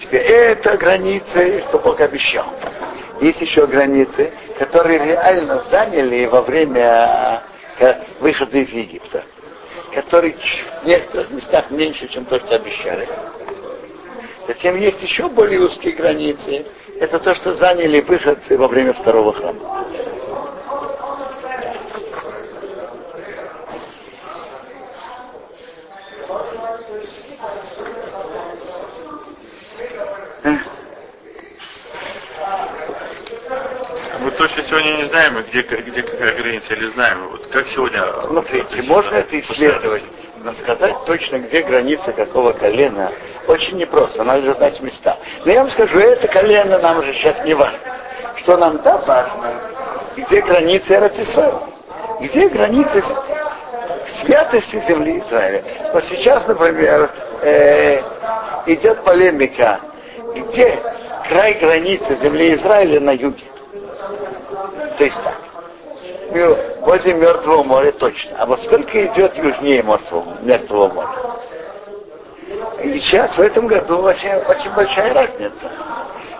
Теперь 0.00 0.22
это 0.22 0.76
границы, 0.76 1.64
что 1.68 1.78
Бог 1.78 2.00
обещал. 2.00 2.46
Есть 3.20 3.40
еще 3.40 3.66
границы, 3.66 4.32
которые 4.58 4.98
реально 4.98 5.62
заняли 5.64 6.26
во 6.26 6.42
время 6.42 7.42
э, 7.78 7.94
выхода 8.20 8.58
из 8.58 8.70
Египта 8.70 9.24
которые 9.94 10.36
в 10.82 10.86
некоторых 10.86 11.30
местах 11.30 11.70
меньше, 11.70 12.08
чем 12.08 12.24
то, 12.26 12.38
что 12.38 12.56
обещали. 12.56 13.08
Затем 14.46 14.78
есть 14.78 15.02
еще 15.02 15.28
более 15.28 15.60
узкие 15.60 15.92
границы. 15.94 16.66
Это 17.00 17.20
то, 17.20 17.32
что 17.36 17.54
заняли 17.54 18.00
выходцы 18.00 18.58
во 18.58 18.66
время 18.66 18.92
второго 18.92 19.32
храма. 19.32 19.86
Мы 34.20 34.30
точно 34.32 34.64
сегодня 34.64 34.96
не 34.96 35.04
знаем, 35.04 35.44
где, 35.48 35.62
где 35.62 36.02
какая 36.02 36.34
граница, 36.34 36.74
или 36.74 36.88
знаем. 36.88 37.28
Вот 37.28 37.46
как 37.46 37.68
сегодня... 37.68 38.02
Смотрите, 38.26 38.82
можно 38.82 39.14
это 39.14 39.38
исследовать. 39.38 40.04
Но 40.42 40.52
сказать 40.54 40.96
точно, 41.06 41.38
где 41.38 41.62
граница 41.62 42.12
какого 42.12 42.52
колена, 42.52 43.12
очень 43.48 43.78
непросто. 43.78 44.22
Надо 44.22 44.42
же 44.42 44.54
знать 44.54 44.80
места. 44.80 45.16
Но 45.44 45.50
я 45.50 45.62
вам 45.62 45.70
скажу, 45.70 45.98
это 45.98 46.28
колено 46.28 46.78
нам 46.78 46.98
уже 46.98 47.12
сейчас 47.14 47.42
не 47.44 47.54
важно. 47.54 47.78
Что 48.36 48.56
нам 48.56 48.80
да 48.82 48.98
важно, 48.98 49.54
где 50.16 50.40
границы 50.42 50.94
Эрцисраила. 50.94 51.62
Где 52.20 52.48
границы 52.48 53.02
святости 54.20 54.80
земли 54.86 55.20
Израиля. 55.20 55.64
Вот 55.92 56.04
сейчас, 56.04 56.46
например, 56.46 57.10
э, 57.42 58.00
идет 58.66 59.02
полемика, 59.04 59.80
где 60.34 60.78
край 61.28 61.54
границы 61.54 62.16
земли 62.16 62.54
Израиля 62.54 63.00
на 63.00 63.10
юге. 63.12 63.44
То 64.98 65.04
есть 65.04 65.22
так. 65.22 65.36
Ну, 66.30 66.56
возле 66.80 67.14
Мертвого 67.14 67.62
моря 67.62 67.92
точно. 67.92 68.36
А 68.38 68.46
вот 68.46 68.60
сколько 68.60 69.06
идет 69.06 69.36
южнее 69.36 69.82
Мертвого, 69.82 70.36
Мертвого 70.42 70.92
моря? 70.92 71.37
И 72.88 73.00
сейчас 73.00 73.36
в 73.36 73.40
этом 73.40 73.66
году 73.66 73.98
очень, 73.98 74.34
очень 74.34 74.70
большая 74.72 75.12
разница. 75.12 75.70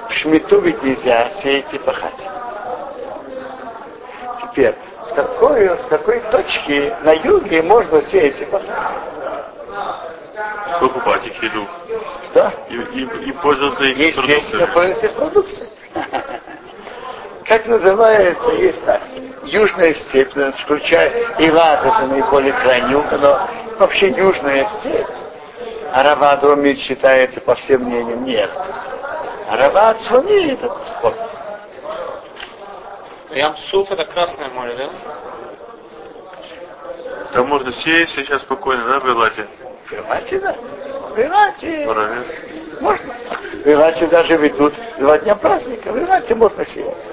В 0.09 0.13
Шмиту 0.15 0.61
ведь 0.61 0.83
нельзя 0.83 1.31
сеять 1.43 1.73
и 1.73 1.79
пахать. 1.79 2.27
Теперь, 4.43 4.75
с 5.07 5.13
какой, 5.13 5.69
с 5.69 5.85
какой 5.91 6.21
точки 6.31 6.95
на 7.03 7.13
юге 7.13 7.63
можно 7.63 8.01
сеять 8.05 8.41
и 8.41 8.47
пахать? 8.47 8.71
Покупать 10.81 11.27
их 11.27 11.43
еду. 11.43 11.67
Что? 12.31 12.53
И, 12.71 12.77
и, 12.77 13.29
и 13.29 13.33
пользоваться 13.33 13.85
их 13.85 13.99
Естественно, 13.99 14.67
пользоваться 14.69 15.09
продукцией. 15.11 15.69
Как 17.45 17.67
называется, 17.67 18.49
есть 18.53 18.83
так. 18.87 19.03
Южная 19.43 19.93
степь, 19.95 20.33
включая 20.65 21.11
Ирак, 21.39 21.85
это 21.85 22.07
наиболее 22.07 22.53
крайний 22.55 22.95
угол, 22.95 23.19
но 23.19 23.49
вообще 23.79 24.09
южная 24.09 24.67
степь. 24.81 25.07
Аравадромит 25.93 26.79
считается, 26.81 27.41
по 27.41 27.55
всем 27.55 27.83
мнениям, 27.85 28.25
не 28.25 28.37
Арават 29.49 30.01
Цфани 30.03 30.53
это 30.53 30.77
спор. 30.87 31.15
Ямсуф 33.31 33.91
это 33.91 34.05
Красное 34.05 34.49
море, 34.51 34.75
да? 34.77 34.91
Там 37.33 37.49
можно 37.49 37.73
сеять 37.73 38.09
сейчас 38.11 38.43
спокойно, 38.43 38.85
да, 38.85 39.01
в 39.01 39.09
Элате? 39.09 39.47
В 39.89 39.93
Элате, 39.93 40.41
да. 40.41 40.55
В 41.15 41.19
Элате. 41.19 41.87
Можно. 42.81 43.15
В 43.65 43.67
Элате 43.67 44.07
даже 44.07 44.37
ведут 44.37 44.75
два 44.99 45.19
дня 45.19 45.35
праздника. 45.35 45.93
В 45.93 45.99
Элате 45.99 46.35
можно 46.35 46.67
сеять. 46.67 47.11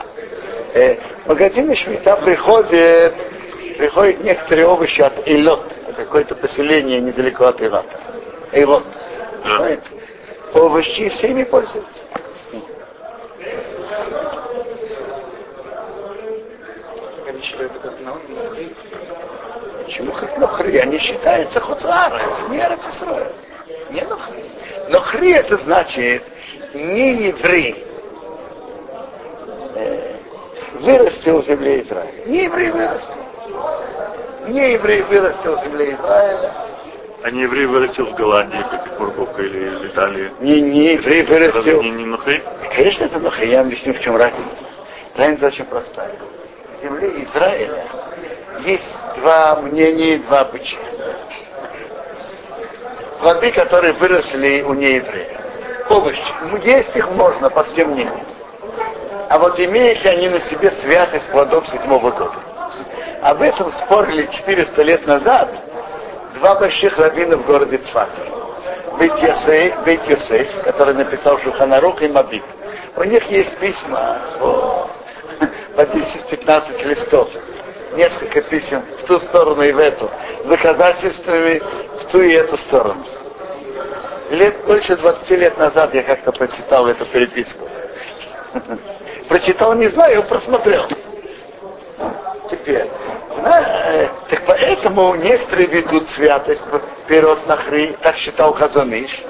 Э, 0.74 0.98
магазины 1.26 1.76
Шмита 1.76 2.18
приходят, 2.18 3.16
приходят 3.78 4.24
некоторые 4.24 4.68
овощи 4.68 5.02
от 5.02 5.26
Эйлот. 5.28 5.72
Это 5.88 6.04
какое-то 6.04 6.36
поселение 6.36 7.00
недалеко 7.00 7.46
от 7.46 7.62
Элата. 7.62 8.15
Эйлот. 8.56 8.86
Да. 9.44 9.78
Овощи 10.54 11.10
всеми 11.10 11.44
пользуются. 11.44 12.02
Они 17.28 17.42
считаются 17.42 17.80
как 17.80 18.00
нахри. 18.00 18.74
Почему 19.84 20.14
как 20.14 20.38
нохри? 20.38 20.78
Они 20.78 20.98
считаются 21.00 21.60
хуцара, 21.60 22.16
это 22.16 22.50
не 22.50 22.62
Арасисроя. 22.62 23.30
Не 23.90 24.02
нохри. 24.04 24.52
Нохри 24.88 25.32
это 25.34 25.58
значит 25.58 26.24
не 26.74 27.28
еврей. 27.28 27.86
Э, 29.76 30.16
вырастил 30.80 31.42
в 31.42 31.46
земле 31.46 31.82
Израиля. 31.82 32.26
Не 32.26 32.46
еврей 32.46 32.72
вырастил. 32.72 33.22
Не 34.48 34.74
еврей 34.74 35.02
вырастил 35.02 35.58
в 35.58 35.64
земле 35.66 35.92
Израиля. 35.92 36.65
А 37.26 37.32
не 37.32 37.42
еврей 37.42 37.66
вырастил 37.66 38.06
в 38.06 38.14
Голландии, 38.14 38.64
как 38.70 38.86
и 38.86 38.90
Бурбовка 39.00 39.42
или 39.42 39.70
в 39.70 39.86
Италии? 39.88 40.32
Не, 40.42 40.62
не 40.62 40.94
еврей 40.94 41.24
вырастил. 41.24 41.56
Разве 41.56 41.80
не, 41.80 41.90
не 41.90 42.06
нухри? 42.06 42.40
Конечно, 42.76 43.06
это 43.06 43.18
нухри. 43.18 43.50
Я 43.50 43.62
объясню, 43.62 43.96
в 43.96 44.00
чем 44.00 44.16
разница. 44.16 44.64
Разница 45.16 45.48
очень 45.48 45.66
простая. 45.66 46.12
В 46.78 46.84
земле 46.84 47.24
Израиля 47.24 47.84
есть 48.64 48.96
два 49.18 49.60
мнения 49.60 50.18
и 50.18 50.20
два 50.20 50.42
обычая. 50.42 50.86
Плоды, 53.22 53.52
которые 53.54 53.94
выросли 53.94 54.62
у 54.62 54.76
нееврея. 54.76 55.42
Овощи. 55.90 56.22
Есть 56.64 56.96
их 56.96 57.10
можно, 57.10 57.50
по 57.50 57.64
всем 57.64 57.94
мнениям. 57.94 58.28
А 59.30 59.40
вот 59.40 59.60
имеют 59.60 60.04
ли 60.04 60.10
они 60.12 60.30
на 60.30 60.42
себе 60.42 60.70
святость 60.74 61.32
плодов 61.32 61.68
седьмого 61.70 62.12
года? 62.12 62.38
Об 63.24 63.42
этом 63.42 63.72
спорили 63.72 64.28
400 64.32 64.84
лет 64.84 65.08
назад 65.08 65.65
два 66.36 66.56
больших 66.56 66.98
раввина 66.98 67.38
в 67.38 67.46
городе 67.46 67.78
Цфате. 67.78 68.22
Бейт 68.98 69.18
Йосеф, 69.20 69.84
Бейт 69.84 70.08
Йосеф, 70.08 70.48
который 70.64 70.94
написал 70.94 71.40
Шуханарух 71.40 72.02
и 72.02 72.08
Мабит. 72.08 72.44
У 72.96 73.04
них 73.04 73.30
есть 73.30 73.58
письма 73.58 74.20
по, 74.40 74.90
по 75.76 75.82
10-15 75.82 76.86
листов. 76.86 77.30
Несколько 77.94 78.42
писем 78.42 78.84
в 79.00 79.06
ту 79.06 79.20
сторону 79.20 79.62
и 79.64 79.72
в 79.72 79.80
эту. 79.80 80.10
Доказательствами 80.46 81.62
в 82.02 82.12
ту 82.12 82.22
и 82.22 82.34
эту 82.34 82.58
сторону. 82.58 83.04
Лет, 84.32 84.66
больше 84.66 84.96
20 84.96 85.30
лет 85.32 85.58
назад 85.58 85.94
я 85.94 86.04
как-то 86.04 86.32
прочитал 86.32 86.88
эту 86.88 87.06
переписку. 87.06 87.68
Прочитал, 89.30 89.74
не 89.76 89.90
знаю, 89.90 90.24
просмотрел. 90.24 90.88
Теперь, 92.50 92.90
э, 93.50 94.10
так 94.30 94.46
поэтому 94.46 95.16
некоторые 95.16 95.68
ведут 95.68 96.10
святость 96.10 96.62
вперед 97.04 97.48
на 97.48 97.58
хри, 97.58 97.96
так 98.02 98.18
считал 98.18 98.54
Хазаныш. 98.54 99.24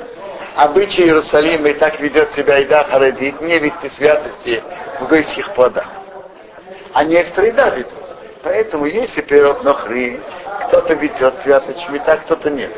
Обычай 0.56 1.04
Иерусалима 1.04 1.70
и 1.70 1.74
так 1.74 2.00
ведет 2.00 2.32
себя 2.32 2.60
Ида 2.60 2.86
Харадит, 2.86 3.42
не 3.42 3.60
вести 3.60 3.90
святости 3.90 4.64
в 5.02 5.08
гойских 5.08 5.54
плодах. 5.54 5.86
А 6.94 7.04
некоторые 7.04 7.52
да 7.52 7.70
ведут. 7.72 7.92
Поэтому 8.42 8.86
если 8.86 9.22
пирот 9.22 9.64
нохри, 9.64 10.22
кто-то 10.68 10.94
ведет 10.94 11.40
святость 11.42 11.82
шмита, 11.82 12.18
кто-то 12.18 12.50
нет. 12.50 12.72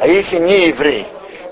А 0.00 0.08
если 0.08 0.38
не 0.38 0.68
еврей 0.68 1.06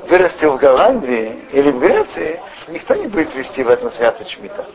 вырастил 0.08 0.54
в 0.54 0.58
Голландии 0.58 1.44
или 1.52 1.70
в 1.70 1.78
Греции, 1.78 2.40
никто 2.66 2.94
не 2.94 3.06
будет 3.06 3.34
вести 3.34 3.62
в 3.62 3.68
этом 3.68 3.92
святость 3.92 4.30
шмита. 4.30 4.66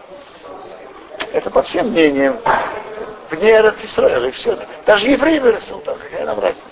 Это 1.33 1.49
по 1.49 1.63
всем 1.63 1.89
мнениям 1.89 2.37
вне 3.33 3.51
Эрцисраэля, 3.51 4.29
и 4.29 4.31
все. 4.31 4.57
Даже 4.85 5.07
еврей 5.07 5.39
вырастил 5.39 5.79
там, 5.79 5.97
какая 5.97 6.25
нам 6.25 6.39
разница. 6.39 6.65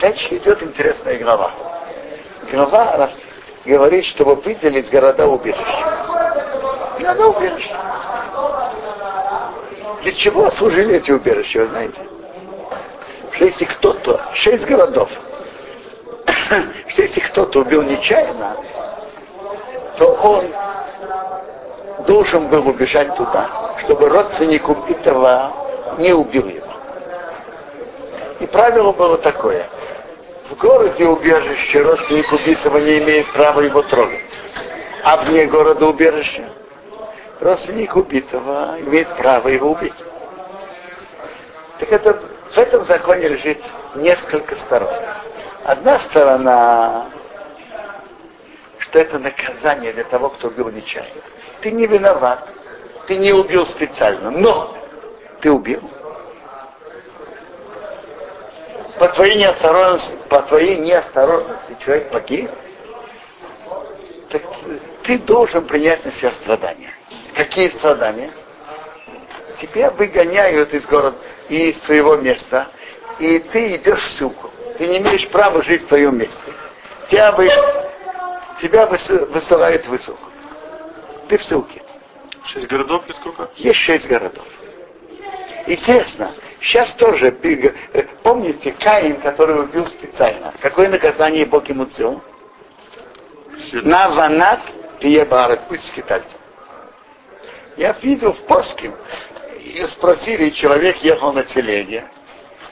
Дальше 0.00 0.36
идет 0.36 0.62
интересная 0.62 1.18
глава. 1.18 1.50
Глава 2.50 3.10
говорит, 3.64 4.04
чтобы 4.06 4.34
выделить 4.36 4.90
города 4.90 5.26
убежища. 5.26 6.26
Города 6.98 7.28
убежища. 7.28 7.76
Для 10.02 10.12
чего 10.12 10.50
служили 10.50 10.96
эти 10.96 11.10
убежища, 11.10 11.60
вы 11.60 11.66
знаете? 11.68 12.00
Что 13.32 13.46
если 13.46 13.64
кто-то, 13.64 14.20
шесть 14.34 14.66
городов, 14.66 15.08
что 16.88 17.02
если 17.02 17.20
кто-то 17.20 17.60
убил 17.60 17.82
нечаянно, 17.82 18.56
то 19.96 20.12
он 20.12 20.44
должен 22.06 22.48
был 22.48 22.68
убежать 22.68 23.14
туда, 23.16 23.63
чтобы 23.84 24.08
родственник 24.08 24.68
убитого 24.68 25.52
не 25.98 26.12
убил 26.12 26.48
его. 26.48 26.72
И 28.40 28.46
правило 28.46 28.92
было 28.92 29.18
такое. 29.18 29.66
В 30.48 30.56
городе 30.56 31.06
убежище 31.06 31.82
родственник 31.82 32.30
убитого 32.32 32.78
не 32.78 32.98
имеет 32.98 33.32
права 33.32 33.60
его 33.60 33.82
трогать. 33.82 34.40
А 35.02 35.18
вне 35.18 35.46
города 35.46 35.86
убежища 35.86 36.48
родственник 37.40 37.94
убитого 37.96 38.76
имеет 38.80 39.08
право 39.16 39.48
его 39.48 39.72
убить. 39.72 40.04
Так 41.78 41.92
это, 41.92 42.20
в 42.52 42.58
этом 42.58 42.84
законе 42.84 43.28
лежит 43.28 43.62
несколько 43.94 44.56
сторон. 44.56 44.94
Одна 45.64 45.98
сторона, 46.00 47.06
что 48.78 48.98
это 48.98 49.18
наказание 49.18 49.92
для 49.92 50.04
того, 50.04 50.30
кто 50.30 50.48
убил 50.48 50.70
нечаянно. 50.70 51.22
Ты 51.60 51.70
не 51.72 51.86
виноват, 51.86 52.48
ты 53.06 53.16
не 53.16 53.32
убил 53.32 53.66
специально, 53.66 54.30
но 54.30 54.76
ты 55.40 55.50
убил. 55.50 55.82
По 58.98 59.08
твоей 59.08 59.36
неосторожности, 59.36 60.16
по 60.28 60.42
твоей 60.42 60.78
неосторожности 60.78 61.76
человек 61.84 62.10
погиб, 62.10 62.50
так 64.30 64.42
ты 65.02 65.18
должен 65.18 65.66
принять 65.66 66.04
на 66.04 66.12
себя 66.12 66.32
страдания. 66.34 66.92
Какие 67.34 67.70
страдания? 67.70 68.30
Тебя 69.60 69.90
выгоняют 69.90 70.72
из 70.74 70.86
города 70.86 71.16
и 71.48 71.70
из 71.70 71.82
своего 71.84 72.16
места, 72.16 72.68
и 73.18 73.38
ты 73.38 73.76
идешь 73.76 74.02
в 74.02 74.10
ссылку. 74.12 74.50
Ты 74.78 74.88
не 74.88 74.98
имеешь 74.98 75.28
права 75.28 75.62
жить 75.62 75.82
в 75.84 75.88
твоем 75.88 76.18
месте. 76.18 76.52
Тебя, 77.08 77.32
вы, 77.32 77.48
тебя 78.60 78.86
высылают 78.86 79.86
в 79.86 79.98
ссылку. 79.98 80.28
Ты 81.28 81.38
в 81.38 81.44
ссылке. 81.44 81.83
Шесть 82.44 82.68
городов 82.68 83.04
или 83.06 83.14
сколько? 83.14 83.50
Есть 83.56 83.80
шесть 83.80 84.06
городов. 84.06 84.46
Интересно, 85.66 86.34
Сейчас 86.64 86.94
тоже, 86.94 87.28
э, 87.28 88.02
помните, 88.22 88.72
Каин, 88.72 89.20
который 89.20 89.60
убил 89.64 89.86
специально. 89.86 90.54
Какое 90.60 90.88
наказание 90.88 91.44
Бог 91.44 91.68
ему 91.68 91.84
сделал? 91.86 92.22
На 93.72 94.08
ванат 94.08 94.60
пиебарат, 94.98 95.68
пусть 95.68 95.86
скитальца. 95.88 96.38
Я 97.76 97.92
видел 98.00 98.32
в 98.32 98.46
Паске, 98.46 98.92
и 99.60 99.86
спросили, 99.88 100.50
человек 100.50 100.96
ехал 101.02 101.34
на 101.34 101.42
телеге, 101.42 102.04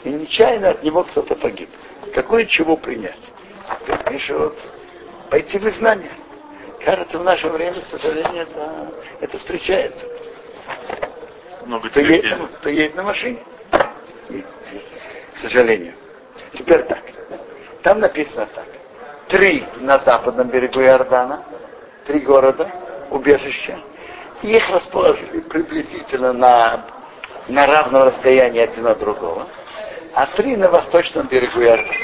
и 0.04 0.08
нечаянно 0.08 0.70
от 0.70 0.82
него 0.82 1.04
кто-то 1.04 1.34
погиб. 1.34 1.68
Какое 2.14 2.46
чего 2.46 2.78
принять? 2.78 3.30
Пишет, 4.08 4.54
пойти 5.28 5.58
в 5.58 5.68
изгнание. 5.68 6.12
Кажется, 6.84 7.18
в 7.18 7.24
наше 7.24 7.48
время, 7.48 7.80
к 7.80 7.86
сожалению, 7.86 8.42
это, 8.42 8.92
это 9.20 9.38
встречается. 9.38 10.06
Много 11.64 11.88
кто, 11.90 12.00
едет, 12.00 12.38
кто 12.56 12.68
едет 12.68 12.96
на 12.96 13.04
машине. 13.04 13.38
К 14.28 15.38
сожалению. 15.38 15.94
Теперь 16.54 16.82
так. 16.82 17.02
Там 17.82 18.00
написано 18.00 18.46
так. 18.52 18.66
Три 19.28 19.64
на 19.76 19.98
западном 20.00 20.48
берегу 20.48 20.80
Иордана, 20.80 21.44
три 22.04 22.18
города, 22.18 22.68
убежища. 23.10 23.78
Их 24.42 24.68
расположили 24.70 25.40
приблизительно 25.40 26.32
на, 26.32 26.84
на 27.46 27.66
равном 27.66 28.02
расстоянии 28.02 28.60
один 28.60 28.88
от 28.88 28.98
другого. 28.98 29.46
А 30.14 30.26
три 30.26 30.56
на 30.56 30.68
восточном 30.68 31.28
берегу 31.28 31.60
Иордана. 31.60 31.94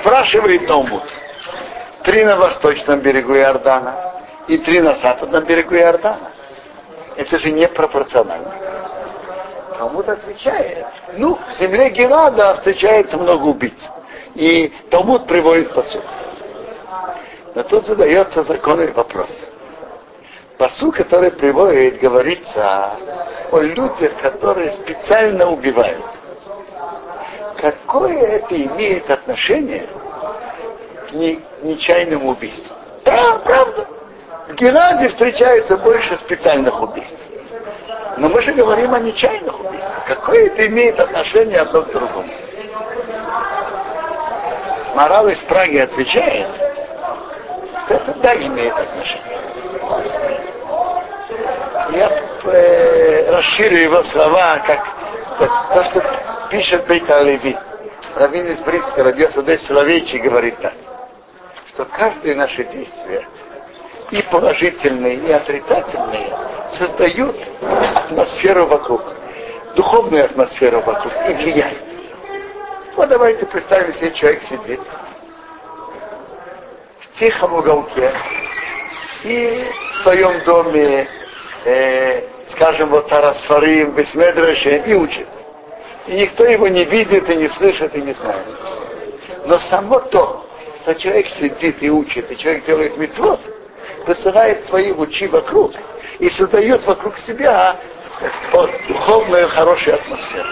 Спрашивает 0.00 0.68
Талмуд. 0.68 1.02
Три 2.08 2.24
на 2.24 2.36
восточном 2.36 3.00
берегу 3.00 3.34
Иордана 3.34 4.14
и 4.46 4.56
три 4.56 4.80
на 4.80 4.96
западном 4.96 5.44
берегу 5.44 5.74
Иордана. 5.74 6.30
Это 7.16 7.38
же 7.38 7.52
непропорционально. 7.52 8.50
Талмуд 9.76 10.08
отвечает, 10.08 10.86
ну, 11.18 11.36
в 11.36 11.58
земле 11.58 11.90
Гелада 11.90 12.54
встречается 12.54 13.18
много 13.18 13.44
убийц. 13.44 13.78
И 14.34 14.72
Талмуд 14.90 15.26
приводит 15.26 15.74
посуд. 15.74 16.02
Но 17.54 17.62
тут 17.64 17.84
задается 17.84 18.42
законный 18.42 18.90
вопрос. 18.92 19.28
Посу, 20.56 20.90
который 20.90 21.30
приводит, 21.30 22.00
говорится 22.00 22.92
о 23.52 23.60
людях, 23.60 24.16
которые 24.22 24.72
специально 24.72 25.50
убивают. 25.50 26.06
Какое 27.58 28.18
это 28.18 28.56
имеет 28.56 29.10
отношение 29.10 29.86
к 31.08 31.62
нечаянному 31.62 32.30
убийству? 32.30 32.74
Да, 33.04 33.38
правда. 33.44 33.86
В 34.48 34.54
Генаде 34.54 35.08
встречается 35.08 35.76
больше 35.76 36.16
специальных 36.18 36.80
убийств. 36.80 37.26
Но 38.16 38.28
мы 38.28 38.40
же 38.42 38.52
говорим 38.52 38.94
о 38.94 38.98
нечаянных 38.98 39.60
убийствах. 39.60 40.04
Какое 40.06 40.46
это 40.46 40.66
имеет 40.66 40.98
отношение 40.98 41.60
одно 41.60 41.82
к 41.82 41.92
другому? 41.92 42.28
Морал 44.94 45.28
из 45.28 45.40
Праги 45.42 45.78
отвечает, 45.78 46.48
что 47.84 47.94
это 47.94 48.14
да 48.20 48.34
имеет 48.34 48.74
отношение. 48.74 49.38
Я 51.92 52.10
э, 52.44 53.30
расширю 53.30 53.76
его 53.76 54.02
слова, 54.02 54.58
как, 54.66 54.84
как 55.38 55.74
то, 55.74 55.84
что 55.84 56.02
пишет 56.50 56.86
Бейта 56.86 57.22
Леви. 57.22 57.56
Равин 58.16 58.46
из 58.48 58.58
Бритска, 58.60 59.04
родился 59.04 59.42
Дэй 59.42 59.58
Соловейчий, 59.58 60.18
говорит 60.18 60.58
так, 60.60 60.74
что 61.78 61.84
каждое 61.84 62.34
наше 62.34 62.64
действие– 62.64 63.24
и 64.10 64.22
положительные, 64.22 65.16
и 65.16 65.30
отрицательные, 65.30 66.34
создают 66.70 67.36
атмосферу 67.94 68.66
вокруг, 68.66 69.02
духовную 69.76 70.24
атмосферу 70.24 70.80
вокруг 70.80 71.12
и 71.28 71.34
влияют. 71.34 71.84
Вот 72.96 73.10
давайте 73.10 73.44
представим 73.44 73.92
себе, 73.92 74.12
человек 74.12 74.42
сидит 74.44 74.80
в 77.00 77.18
тихом 77.18 77.52
уголке 77.52 78.12
и 79.24 79.66
в 79.92 80.02
своем 80.02 80.42
доме, 80.44 81.06
э, 81.66 82.22
скажем, 82.48 82.88
вот 82.88 83.08
Сарасфарим, 83.08 83.92
Бесмедраше, 83.92 84.84
и 84.86 84.94
учит. 84.94 85.28
И 86.06 86.14
никто 86.14 86.44
его 86.44 86.66
не 86.66 86.86
видит, 86.86 87.28
и 87.28 87.36
не 87.36 87.48
слышит, 87.50 87.94
и 87.94 88.00
не 88.00 88.14
знает. 88.14 88.46
Но 89.44 89.58
само 89.58 90.00
то, 90.00 90.47
что 90.88 90.94
человек 90.94 91.28
сидит 91.28 91.82
и 91.82 91.90
учит, 91.90 92.30
и 92.30 92.36
человек 92.38 92.64
делает 92.64 92.96
мецвод, 92.96 93.40
посылает 94.06 94.64
свои 94.66 94.90
лучи 94.90 95.26
вокруг 95.26 95.72
и 96.18 96.30
создает 96.30 96.86
вокруг 96.86 97.18
себя 97.18 97.76
вот, 98.52 98.70
духовную 98.88 99.48
хорошую 99.48 99.96
атмосферу. 99.96 100.48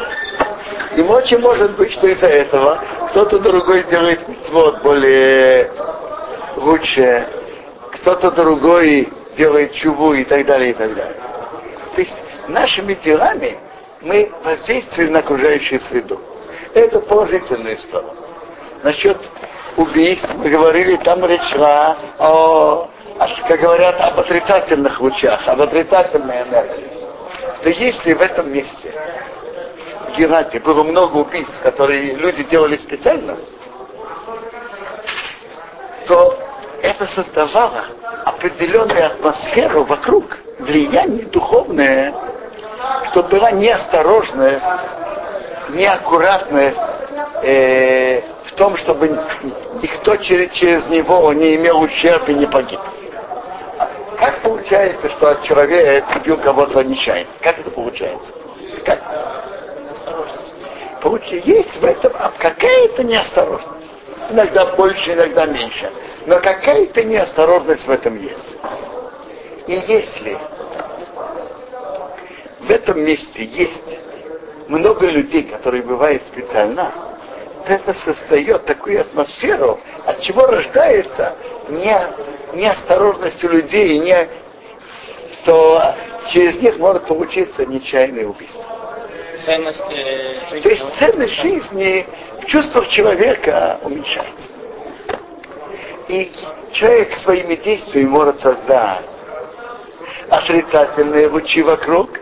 И 0.94 1.01
очень 1.01 1.38
может 1.38 1.75
быть, 1.77 1.90
что 1.92 2.07
из-за 2.09 2.27
этого 2.27 2.83
кто-то 3.11 3.38
другой 3.38 3.85
делает 3.85 4.20
вот 4.51 4.83
более 4.83 5.72
лучше, 6.57 7.27
кто-то 7.94 8.31
другой 8.33 9.09
делает 9.38 9.72
чуву 9.72 10.12
и 10.12 10.25
так 10.25 10.44
далее, 10.44 10.70
и 10.70 10.75
так 10.75 10.94
далее. 10.94 11.16
То 11.94 12.03
есть 12.03 12.20
нашими 12.49 12.92
делами 12.92 13.59
мы 14.03 14.31
воздействуем 14.44 15.12
на 15.12 15.20
окружающую 15.20 15.81
среду. 15.81 16.20
Это 16.75 17.01
положительная 17.01 17.79
сторона. 17.79 18.12
Насчет 18.83 19.16
убийств 19.77 20.31
мы 20.37 20.49
говорили, 20.49 20.97
там 20.97 21.25
речь 21.25 21.43
шла 21.53 21.97
о 22.19 22.89
как 23.49 23.61
говорят, 23.61 24.01
об 24.01 24.21
отрицательных 24.21 25.01
лучах, 25.01 25.47
об 25.49 25.62
отрицательной 25.62 26.43
энергии, 26.43 26.91
то 27.62 27.71
если 27.71 28.12
в 28.12 28.21
этом 28.21 28.53
месте, 28.53 28.93
в 30.09 30.17
Геннадии, 30.17 30.59
было 30.59 30.83
много 30.83 31.17
убийств, 31.17 31.59
которые 31.62 32.15
люди 32.15 32.45
делали 32.45 32.77
специально, 32.77 33.37
то 36.07 36.39
это 36.83 37.07
создавало 37.07 37.87
определенную 38.25 39.07
атмосферу 39.07 39.85
вокруг, 39.85 40.39
влияние 40.59 41.27
духовное, 41.27 42.15
что 43.11 43.23
была 43.25 43.51
неосторожность, 43.51 44.65
неаккуратность, 45.71 46.81
э, 47.43 48.23
том, 48.57 48.77
чтобы 48.79 49.09
никто 49.83 50.16
через, 50.16 50.53
через 50.53 50.87
него 50.88 51.33
не 51.33 51.57
имел 51.57 51.81
ущерб 51.81 52.29
и 52.29 52.35
не 52.35 52.47
погиб. 52.47 52.81
Как 54.19 54.40
получается, 54.40 55.11
что 55.11 55.35
человек 55.45 56.05
убил 56.16 56.38
кого-то 56.38 56.83
нечаянно? 56.83 57.29
Как 57.42 57.59
это 57.59 57.71
получается? 57.71 58.33
Как? 58.85 59.01
Осторожность. 59.90 61.47
Есть 61.47 61.77
в 61.77 61.85
этом 61.85 62.12
какая-то 62.38 63.05
неосторожность. 63.05 63.92
Иногда 64.31 64.66
больше, 64.75 65.12
иногда 65.12 65.47
меньше. 65.47 65.90
Но 66.27 66.40
какая-то 66.40 67.05
неосторожность 67.05 67.87
в 67.87 67.90
этом 67.90 68.19
есть. 68.19 68.57
И 69.66 69.73
если 69.73 70.38
в 72.61 72.71
этом 72.71 73.05
месте 73.05 73.45
есть 73.45 73.99
много 74.69 75.07
людей, 75.07 75.45
которые 75.45 75.83
бывают 75.83 76.27
специально, 76.27 77.06
это 77.66 77.94
создает 77.94 78.64
такую 78.64 79.00
атмосферу, 79.00 79.81
от 80.05 80.20
чего 80.20 80.46
рождается 80.46 81.35
не 81.68 81.98
неосторожность 82.55 83.42
у 83.44 83.48
людей, 83.48 83.98
не, 83.98 84.29
то 85.44 85.94
через 86.31 86.61
них 86.61 86.79
может 86.79 87.07
получиться 87.07 87.66
нечаянное 87.66 88.26
убийство. 88.26 88.64
Ценность 89.44 89.83
жизни. 89.88 90.61
То 90.61 90.68
есть 90.68 90.85
ценность 90.98 91.35
жизни 91.35 92.07
в 92.40 92.46
чувствах 92.46 92.88
человека 92.88 93.79
уменьшается. 93.83 94.48
И 96.09 96.33
человек 96.72 97.16
своими 97.18 97.57
действиями 97.57 98.09
может 98.09 98.40
создать 98.40 99.05
отрицательные 100.31 101.29
лучи 101.29 101.62
вокруг, 101.62 102.20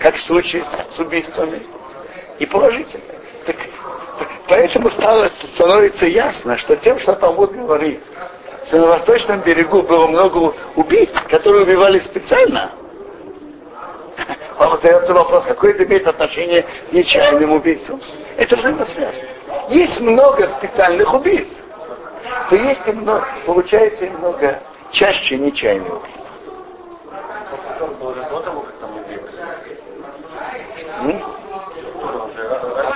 как 0.00 0.16
в 0.16 0.26
случае 0.26 0.64
с 0.88 0.98
убийствами, 0.98 1.62
и 2.38 2.46
положительные. 2.46 3.11
Поэтому 4.52 4.90
стало, 4.90 5.30
становится 5.54 6.04
ясно, 6.04 6.58
что 6.58 6.76
тем, 6.76 6.98
что 6.98 7.14
Талмуд 7.14 7.52
говорит, 7.52 8.02
что 8.66 8.80
на 8.80 8.86
восточном 8.88 9.40
берегу 9.40 9.80
было 9.80 10.06
много 10.06 10.54
убийц, 10.76 11.08
которые 11.30 11.62
убивали 11.62 12.00
специально. 12.00 12.70
Вам 14.58 14.76
задается 14.76 15.14
вопрос, 15.14 15.46
какое 15.46 15.70
это 15.70 15.86
имеет 15.86 16.06
отношение 16.06 16.66
к 16.90 16.92
нечаянным 16.92 17.52
убийцам? 17.52 17.98
Это 18.36 18.56
взаимосвязано. 18.56 19.26
Есть 19.70 19.98
много 20.00 20.46
специальных 20.58 21.14
убийц, 21.14 21.48
то 22.50 22.54
есть 22.54 22.86
и 22.86 22.92
много, 22.92 23.26
получается 23.46 24.04
и 24.04 24.10
много 24.10 24.60
чаще 24.90 25.38
нечаянных 25.38 25.94
убийств. 25.94 26.30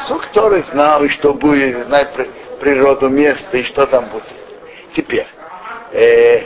Сук, 0.07 0.27
который 0.29 0.63
знал, 0.63 1.03
и 1.05 1.09
что 1.09 1.35
будет, 1.35 1.87
знает 1.87 2.11
природу 2.61 3.09
места, 3.09 3.57
и 3.59 3.63
что 3.65 3.87
там 3.87 4.07
будет. 4.07 4.35
Теперь, 4.93 5.27
Э, 5.93 6.41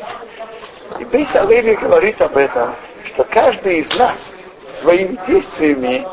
и 0.98 1.04
Бейс 1.10 1.34
Алеви 1.34 1.74
говорит 1.74 2.20
об 2.20 2.36
этом, 2.36 2.74
что 3.06 3.24
каждый 3.24 3.80
из 3.80 3.94
нас 3.96 4.16
своими 4.80 5.18
действиями 5.26 6.06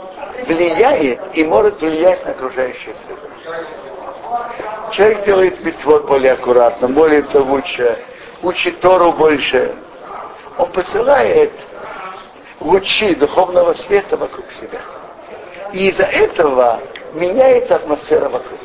влияет 0.48 1.20
и 1.34 1.44
может 1.44 1.82
влиять 1.82 2.26
на 2.26 2.32
окружающую 2.32 2.96
среду. 2.96 3.22
Человек 4.92 5.26
делает 5.26 5.64
митцвот 5.64 6.08
более 6.08 6.34
аккуратно, 6.34 6.88
молится 6.88 7.42
лучше, 7.42 7.98
учит 8.42 8.80
Тору 8.80 9.12
больше. 9.14 9.76
Он 10.58 10.72
посылает 10.72 11.52
лучи 12.60 13.14
духовного 13.16 13.74
света 13.74 14.16
вокруг 14.18 14.52
себя. 14.54 14.82
И 15.74 15.90
из-за 15.90 16.04
этого 16.04 16.80
меняется 17.14 17.76
атмосфера 17.76 18.30
вокруг. 18.30 18.60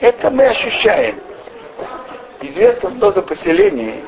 Это 0.00 0.30
мы 0.30 0.46
ощущаем. 0.46 1.20
Известно 2.40 2.90
много 2.90 3.20
поселений, 3.22 4.04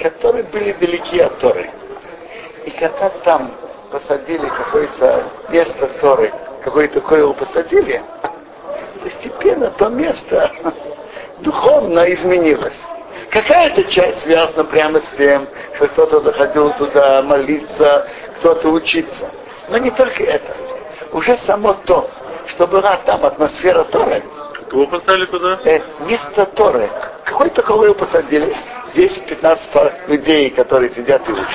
которые 0.00 0.44
были 0.44 0.72
далеки 0.72 1.20
от 1.20 1.38
Торы. 1.38 1.70
И 2.66 2.70
когда 2.70 3.08
там 3.24 3.52
посадили 3.90 4.46
какое-то 4.46 5.24
место 5.48 5.88
Торы, 6.00 6.32
какое-то 6.62 7.00
койл 7.00 7.34
посадили, 7.34 8.02
постепенно 9.02 9.70
то 9.70 9.88
место 9.88 10.50
духовно 11.40 12.00
изменилось. 12.12 12.80
Какая-то 13.30 13.84
часть 13.84 14.20
связана 14.22 14.64
прямо 14.64 15.00
с 15.00 15.16
тем, 15.16 15.48
что 15.76 15.88
кто-то 15.88 16.20
заходил 16.20 16.72
туда 16.74 17.22
молиться, 17.22 18.06
кто-то 18.36 18.68
учиться. 18.68 19.30
Но 19.70 19.78
не 19.78 19.90
только 19.90 20.24
это. 20.24 20.54
Уже 21.12 21.36
само 21.38 21.74
то, 21.74 22.10
что 22.46 22.66
была 22.66 22.96
там 23.04 23.24
атмосфера 23.24 23.84
Торы. 23.84 24.22
Кого 24.70 24.86
поставили 24.86 25.26
туда? 25.26 25.60
Э, 25.64 25.80
место 26.06 26.46
Торы. 26.46 26.88
Какой-то 27.24 27.62
кого 27.62 27.92
посадили. 27.94 28.54
10-15 28.94 30.08
людей, 30.08 30.50
которые 30.50 30.92
сидят 30.92 31.26
и 31.28 31.32
учат. 31.32 31.48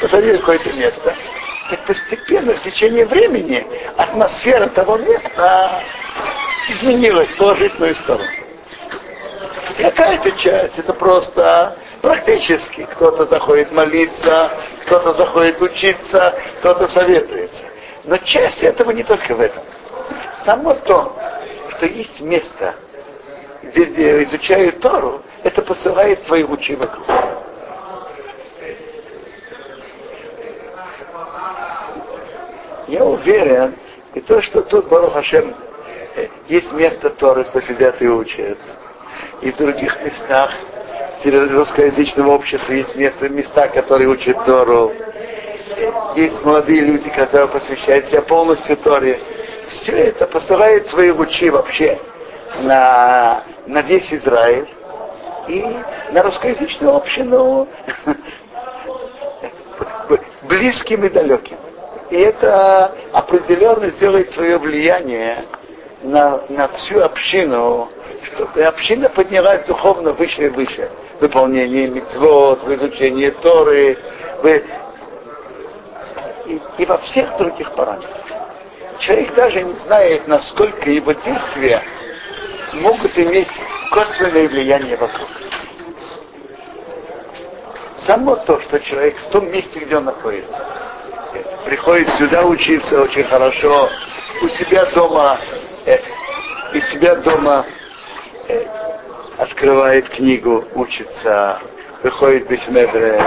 Посадили 0.00 0.38
какое-то 0.38 0.72
место. 0.72 1.14
И 1.70 1.76
постепенно, 1.86 2.54
в 2.54 2.62
течение 2.62 3.04
времени, 3.04 3.66
атмосфера 3.96 4.68
того 4.68 4.96
места 4.98 5.82
изменилась 6.70 7.30
в 7.30 7.36
положительную 7.36 7.94
сторону. 7.96 8.28
Какая-то 9.78 10.30
часть, 10.32 10.78
это 10.78 10.92
просто 10.94 11.76
практически. 12.00 12.86
Кто-то 12.92 13.26
заходит 13.26 13.70
молиться, 13.72 14.50
кто-то 14.86 15.14
заходит 15.14 15.60
учиться, 15.60 16.34
кто-то 16.58 16.88
советуется. 16.88 17.64
Но 18.04 18.16
часть 18.18 18.62
этого 18.62 18.90
не 18.90 19.02
только 19.02 19.34
в 19.34 19.40
этом. 19.40 19.62
Само 20.44 20.74
то, 20.74 21.16
что 21.70 21.86
есть 21.86 22.20
место, 22.20 22.74
где 23.62 24.22
изучают 24.24 24.80
Тору, 24.80 25.22
это 25.42 25.62
посылает 25.62 26.24
свои 26.24 26.42
лучи 26.42 26.74
вокруг. 26.74 27.06
Я 32.88 33.04
уверен, 33.04 33.74
и 34.14 34.20
то, 34.20 34.40
что 34.40 34.62
тут 34.62 34.88
Барух 34.88 35.12
Хашем 35.12 35.54
э, 36.16 36.28
есть 36.48 36.72
место 36.72 37.10
Торы, 37.10 37.44
кто 37.44 37.60
сидят 37.60 38.00
и 38.00 38.08
учат. 38.08 38.58
И 39.42 39.52
в 39.52 39.56
других 39.56 40.00
местах 40.02 40.50
среди 41.22 41.52
русскоязычного 41.52 42.30
общества 42.30 42.72
есть 42.72 42.96
места, 42.96 43.28
места, 43.28 43.68
которые 43.68 44.08
учат 44.08 44.42
Тору. 44.46 44.92
Есть 46.16 46.42
молодые 46.44 46.80
люди, 46.82 47.08
которые 47.10 47.48
посвящают 47.48 48.06
себя 48.08 48.22
полностью 48.22 48.76
Торе. 48.78 49.20
Все 49.68 49.92
это 49.92 50.26
посылает 50.26 50.88
свои 50.88 51.10
лучи 51.10 51.50
вообще 51.50 51.98
на, 52.62 53.42
на 53.66 53.82
весь 53.82 54.12
Израиль 54.12 54.68
и 55.46 55.64
на 56.12 56.22
русскоязычную 56.22 56.96
общину 56.96 57.68
близким 60.42 61.04
и 61.04 61.08
далеким. 61.08 61.58
И 62.10 62.16
это 62.16 62.92
определенно 63.12 63.90
сделает 63.90 64.32
свое 64.32 64.58
влияние 64.58 65.44
на, 66.02 66.40
на 66.48 66.68
всю 66.68 67.00
общину, 67.00 67.88
чтобы 68.22 68.62
община 68.62 69.08
поднялась 69.10 69.62
духовно 69.64 70.12
выше 70.12 70.46
и 70.46 70.48
выше. 70.48 70.90
В 71.18 71.22
выполнении 71.22 71.86
мецвод, 71.86 72.62
в 72.62 72.72
изучении 72.74 73.30
Торы, 73.30 73.98
в, 74.42 74.60
и, 76.48 76.60
и 76.78 76.86
во 76.86 76.98
всех 76.98 77.36
других 77.36 77.72
параметрах. 77.74 78.26
Человек 78.98 79.34
даже 79.34 79.62
не 79.62 79.74
знает, 79.74 80.26
насколько 80.26 80.90
его 80.90 81.12
действия 81.12 81.82
могут 82.72 83.16
иметь 83.16 83.52
косвенное 83.92 84.48
влияние 84.48 84.96
вокруг. 84.96 85.28
Само 87.98 88.36
то, 88.36 88.60
что 88.62 88.80
человек 88.80 89.16
в 89.18 89.30
том 89.30 89.50
месте, 89.50 89.80
где 89.80 89.96
он 89.96 90.04
находится, 90.04 90.64
приходит 91.64 92.08
сюда 92.14 92.44
учиться 92.44 93.00
очень 93.02 93.24
хорошо, 93.24 93.88
у 94.42 94.48
себя 94.48 94.86
дома, 94.86 95.38
э, 95.84 95.98
у 96.72 96.80
себя 96.92 97.16
дома 97.16 97.66
э, 98.48 98.64
открывает 99.36 100.08
книгу, 100.08 100.64
учится, 100.74 101.60
выходит 102.02 102.48
без 102.48 102.66
медреш, 102.68 103.22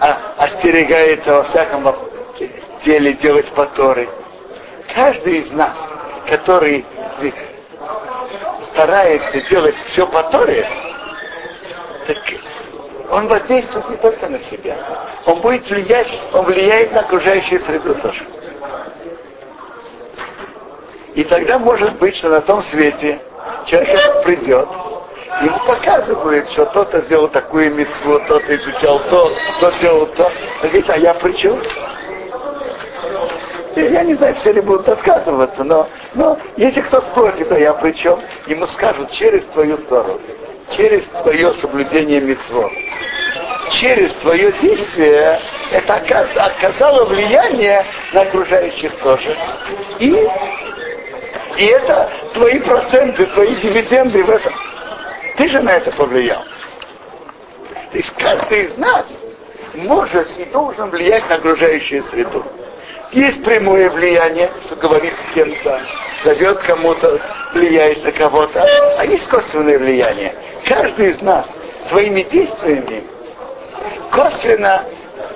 а, 0.00 0.34
остерегается 0.38 1.32
во 1.32 1.44
всяком 1.44 1.94
деле 2.84 3.12
делать 3.14 3.50
поторы. 3.52 4.08
Каждый 4.94 5.40
из 5.40 5.50
нас, 5.52 5.76
который 6.28 6.84
старается 8.64 9.40
делать 9.48 9.74
все 9.88 10.06
по 10.06 10.22
Торе, 10.24 10.66
так 12.06 12.18
он 13.10 13.28
воздействует 13.28 13.88
не 13.90 13.96
только 13.96 14.28
на 14.28 14.40
себя. 14.40 14.76
Он 15.26 15.40
будет 15.40 15.68
влиять, 15.68 16.08
он 16.32 16.44
влияет 16.44 16.92
на 16.92 17.00
окружающую 17.00 17.60
среду 17.60 17.94
тоже. 17.96 18.26
И 21.14 21.22
тогда 21.24 21.58
может 21.58 21.96
быть, 21.98 22.16
что 22.16 22.28
на 22.28 22.40
том 22.40 22.62
свете 22.62 23.20
человек 23.66 24.24
придет, 24.24 24.68
ему 25.42 25.58
показывают, 25.66 26.48
что 26.50 26.66
кто-то 26.66 27.00
сделал 27.02 27.28
такую 27.28 27.74
мецву, 27.74 28.20
кто-то 28.20 28.54
изучал 28.56 29.00
то, 29.10 29.32
кто 29.56 29.70
делал 29.80 30.06
то. 30.06 30.24
Он 30.62 30.68
говорит, 30.68 30.90
а 30.90 30.98
я 30.98 31.14
при 31.14 31.32
чем? 31.32 31.60
Я 33.76 34.04
не 34.04 34.14
знаю, 34.14 34.36
все 34.36 34.52
ли 34.52 34.60
будут 34.60 34.88
отказываться, 34.88 35.64
но, 35.64 35.88
но 36.14 36.38
если 36.56 36.80
кто 36.82 37.00
спросит, 37.00 37.50
а 37.50 37.58
я 37.58 37.72
при 37.74 37.92
чем, 37.92 38.20
ему 38.46 38.66
скажут 38.68 39.10
через 39.10 39.44
твою 39.46 39.78
Тору, 39.78 40.20
через 40.76 41.04
твое 41.22 41.52
соблюдение 41.54 42.20
мецвод 42.20 42.70
через 43.80 44.12
твое 44.14 44.52
действие 44.52 45.40
это 45.72 45.94
оказало 45.94 47.06
влияние 47.06 47.84
на 48.12 48.22
окружающих 48.22 48.94
тоже. 49.00 49.36
И, 49.98 50.10
и 51.56 51.64
это 51.66 52.10
твои 52.34 52.60
проценты, 52.60 53.26
твои 53.26 53.54
дивиденды 53.56 54.22
в 54.22 54.30
этом. 54.30 54.54
Ты 55.36 55.48
же 55.48 55.60
на 55.60 55.70
это 55.70 55.90
повлиял. 55.92 56.44
То 57.90 57.98
есть 57.98 58.12
каждый 58.16 58.66
из 58.66 58.76
нас 58.76 59.06
может 59.74 60.28
и 60.38 60.44
должен 60.46 60.90
влиять 60.90 61.28
на 61.28 61.36
окружающую 61.36 62.02
среду. 62.04 62.44
Есть 63.12 63.44
прямое 63.44 63.90
влияние, 63.90 64.50
что 64.66 64.76
говорит 64.76 65.14
с 65.30 65.34
кем-то, 65.34 65.80
зовет 66.24 66.58
кому-то, 66.58 67.20
влияет 67.52 68.02
на 68.02 68.12
кого-то, 68.12 68.64
а 68.98 69.04
есть 69.04 69.28
косвенное 69.28 69.78
влияние. 69.78 70.34
Каждый 70.66 71.10
из 71.10 71.20
нас 71.20 71.46
своими 71.88 72.22
действиями 72.22 73.04
косвенно 74.10 74.84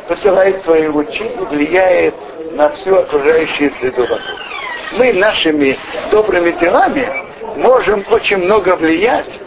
посылает 0.08 0.62
свои 0.62 0.88
лучи 0.88 1.24
и 1.24 1.44
влияет 1.44 2.14
на 2.52 2.70
всю 2.70 2.96
окружающую 2.96 3.70
среду 3.72 4.02
вокруг. 4.02 4.40
Мы 4.92 5.12
нашими 5.12 5.78
добрыми 6.10 6.52
делами 6.52 7.06
можем 7.56 8.04
очень 8.10 8.38
много 8.38 8.74
влиять 8.76 9.40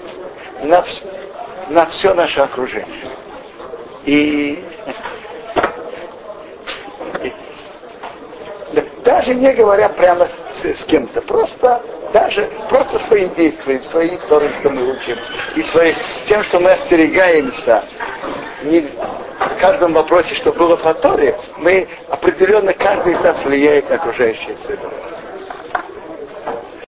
на, 0.63 0.84
на 1.69 1.86
все 1.88 2.13
наше 2.13 2.39
окружение. 2.41 3.12
И, 4.06 4.63
даже 9.04 9.36
не 9.36 9.52
говоря 9.54 9.89
прямо 9.89 10.28
с, 10.54 10.63
с 10.63 10.86
кем-то, 10.86 11.21
просто 11.21 11.82
даже 12.13 12.50
просто 12.69 13.00
своим 13.00 13.34
действием, 13.36 13.84
своим, 13.86 14.17
то, 14.28 14.41
что 14.60 14.69
мы 14.69 14.91
учим, 14.91 15.17
и 15.56 15.63
своим, 15.63 15.95
тем, 16.26 16.43
что 16.43 16.60
мы 16.60 16.71
остерегаемся 16.71 17.84
не, 18.63 18.82
в 18.82 19.60
каждом 19.60 19.93
вопросе, 19.93 20.36
что 20.36 20.52
было 20.52 20.76
по 20.76 20.93
Торе, 20.93 21.38
мы 21.58 21.88
определенно, 22.10 22.74
каждый 22.74 23.13
из 23.13 23.19
нас 23.21 23.43
влияет 23.43 23.89
на 23.89 23.95
окружающую 23.95 24.58
среду. 24.65 24.89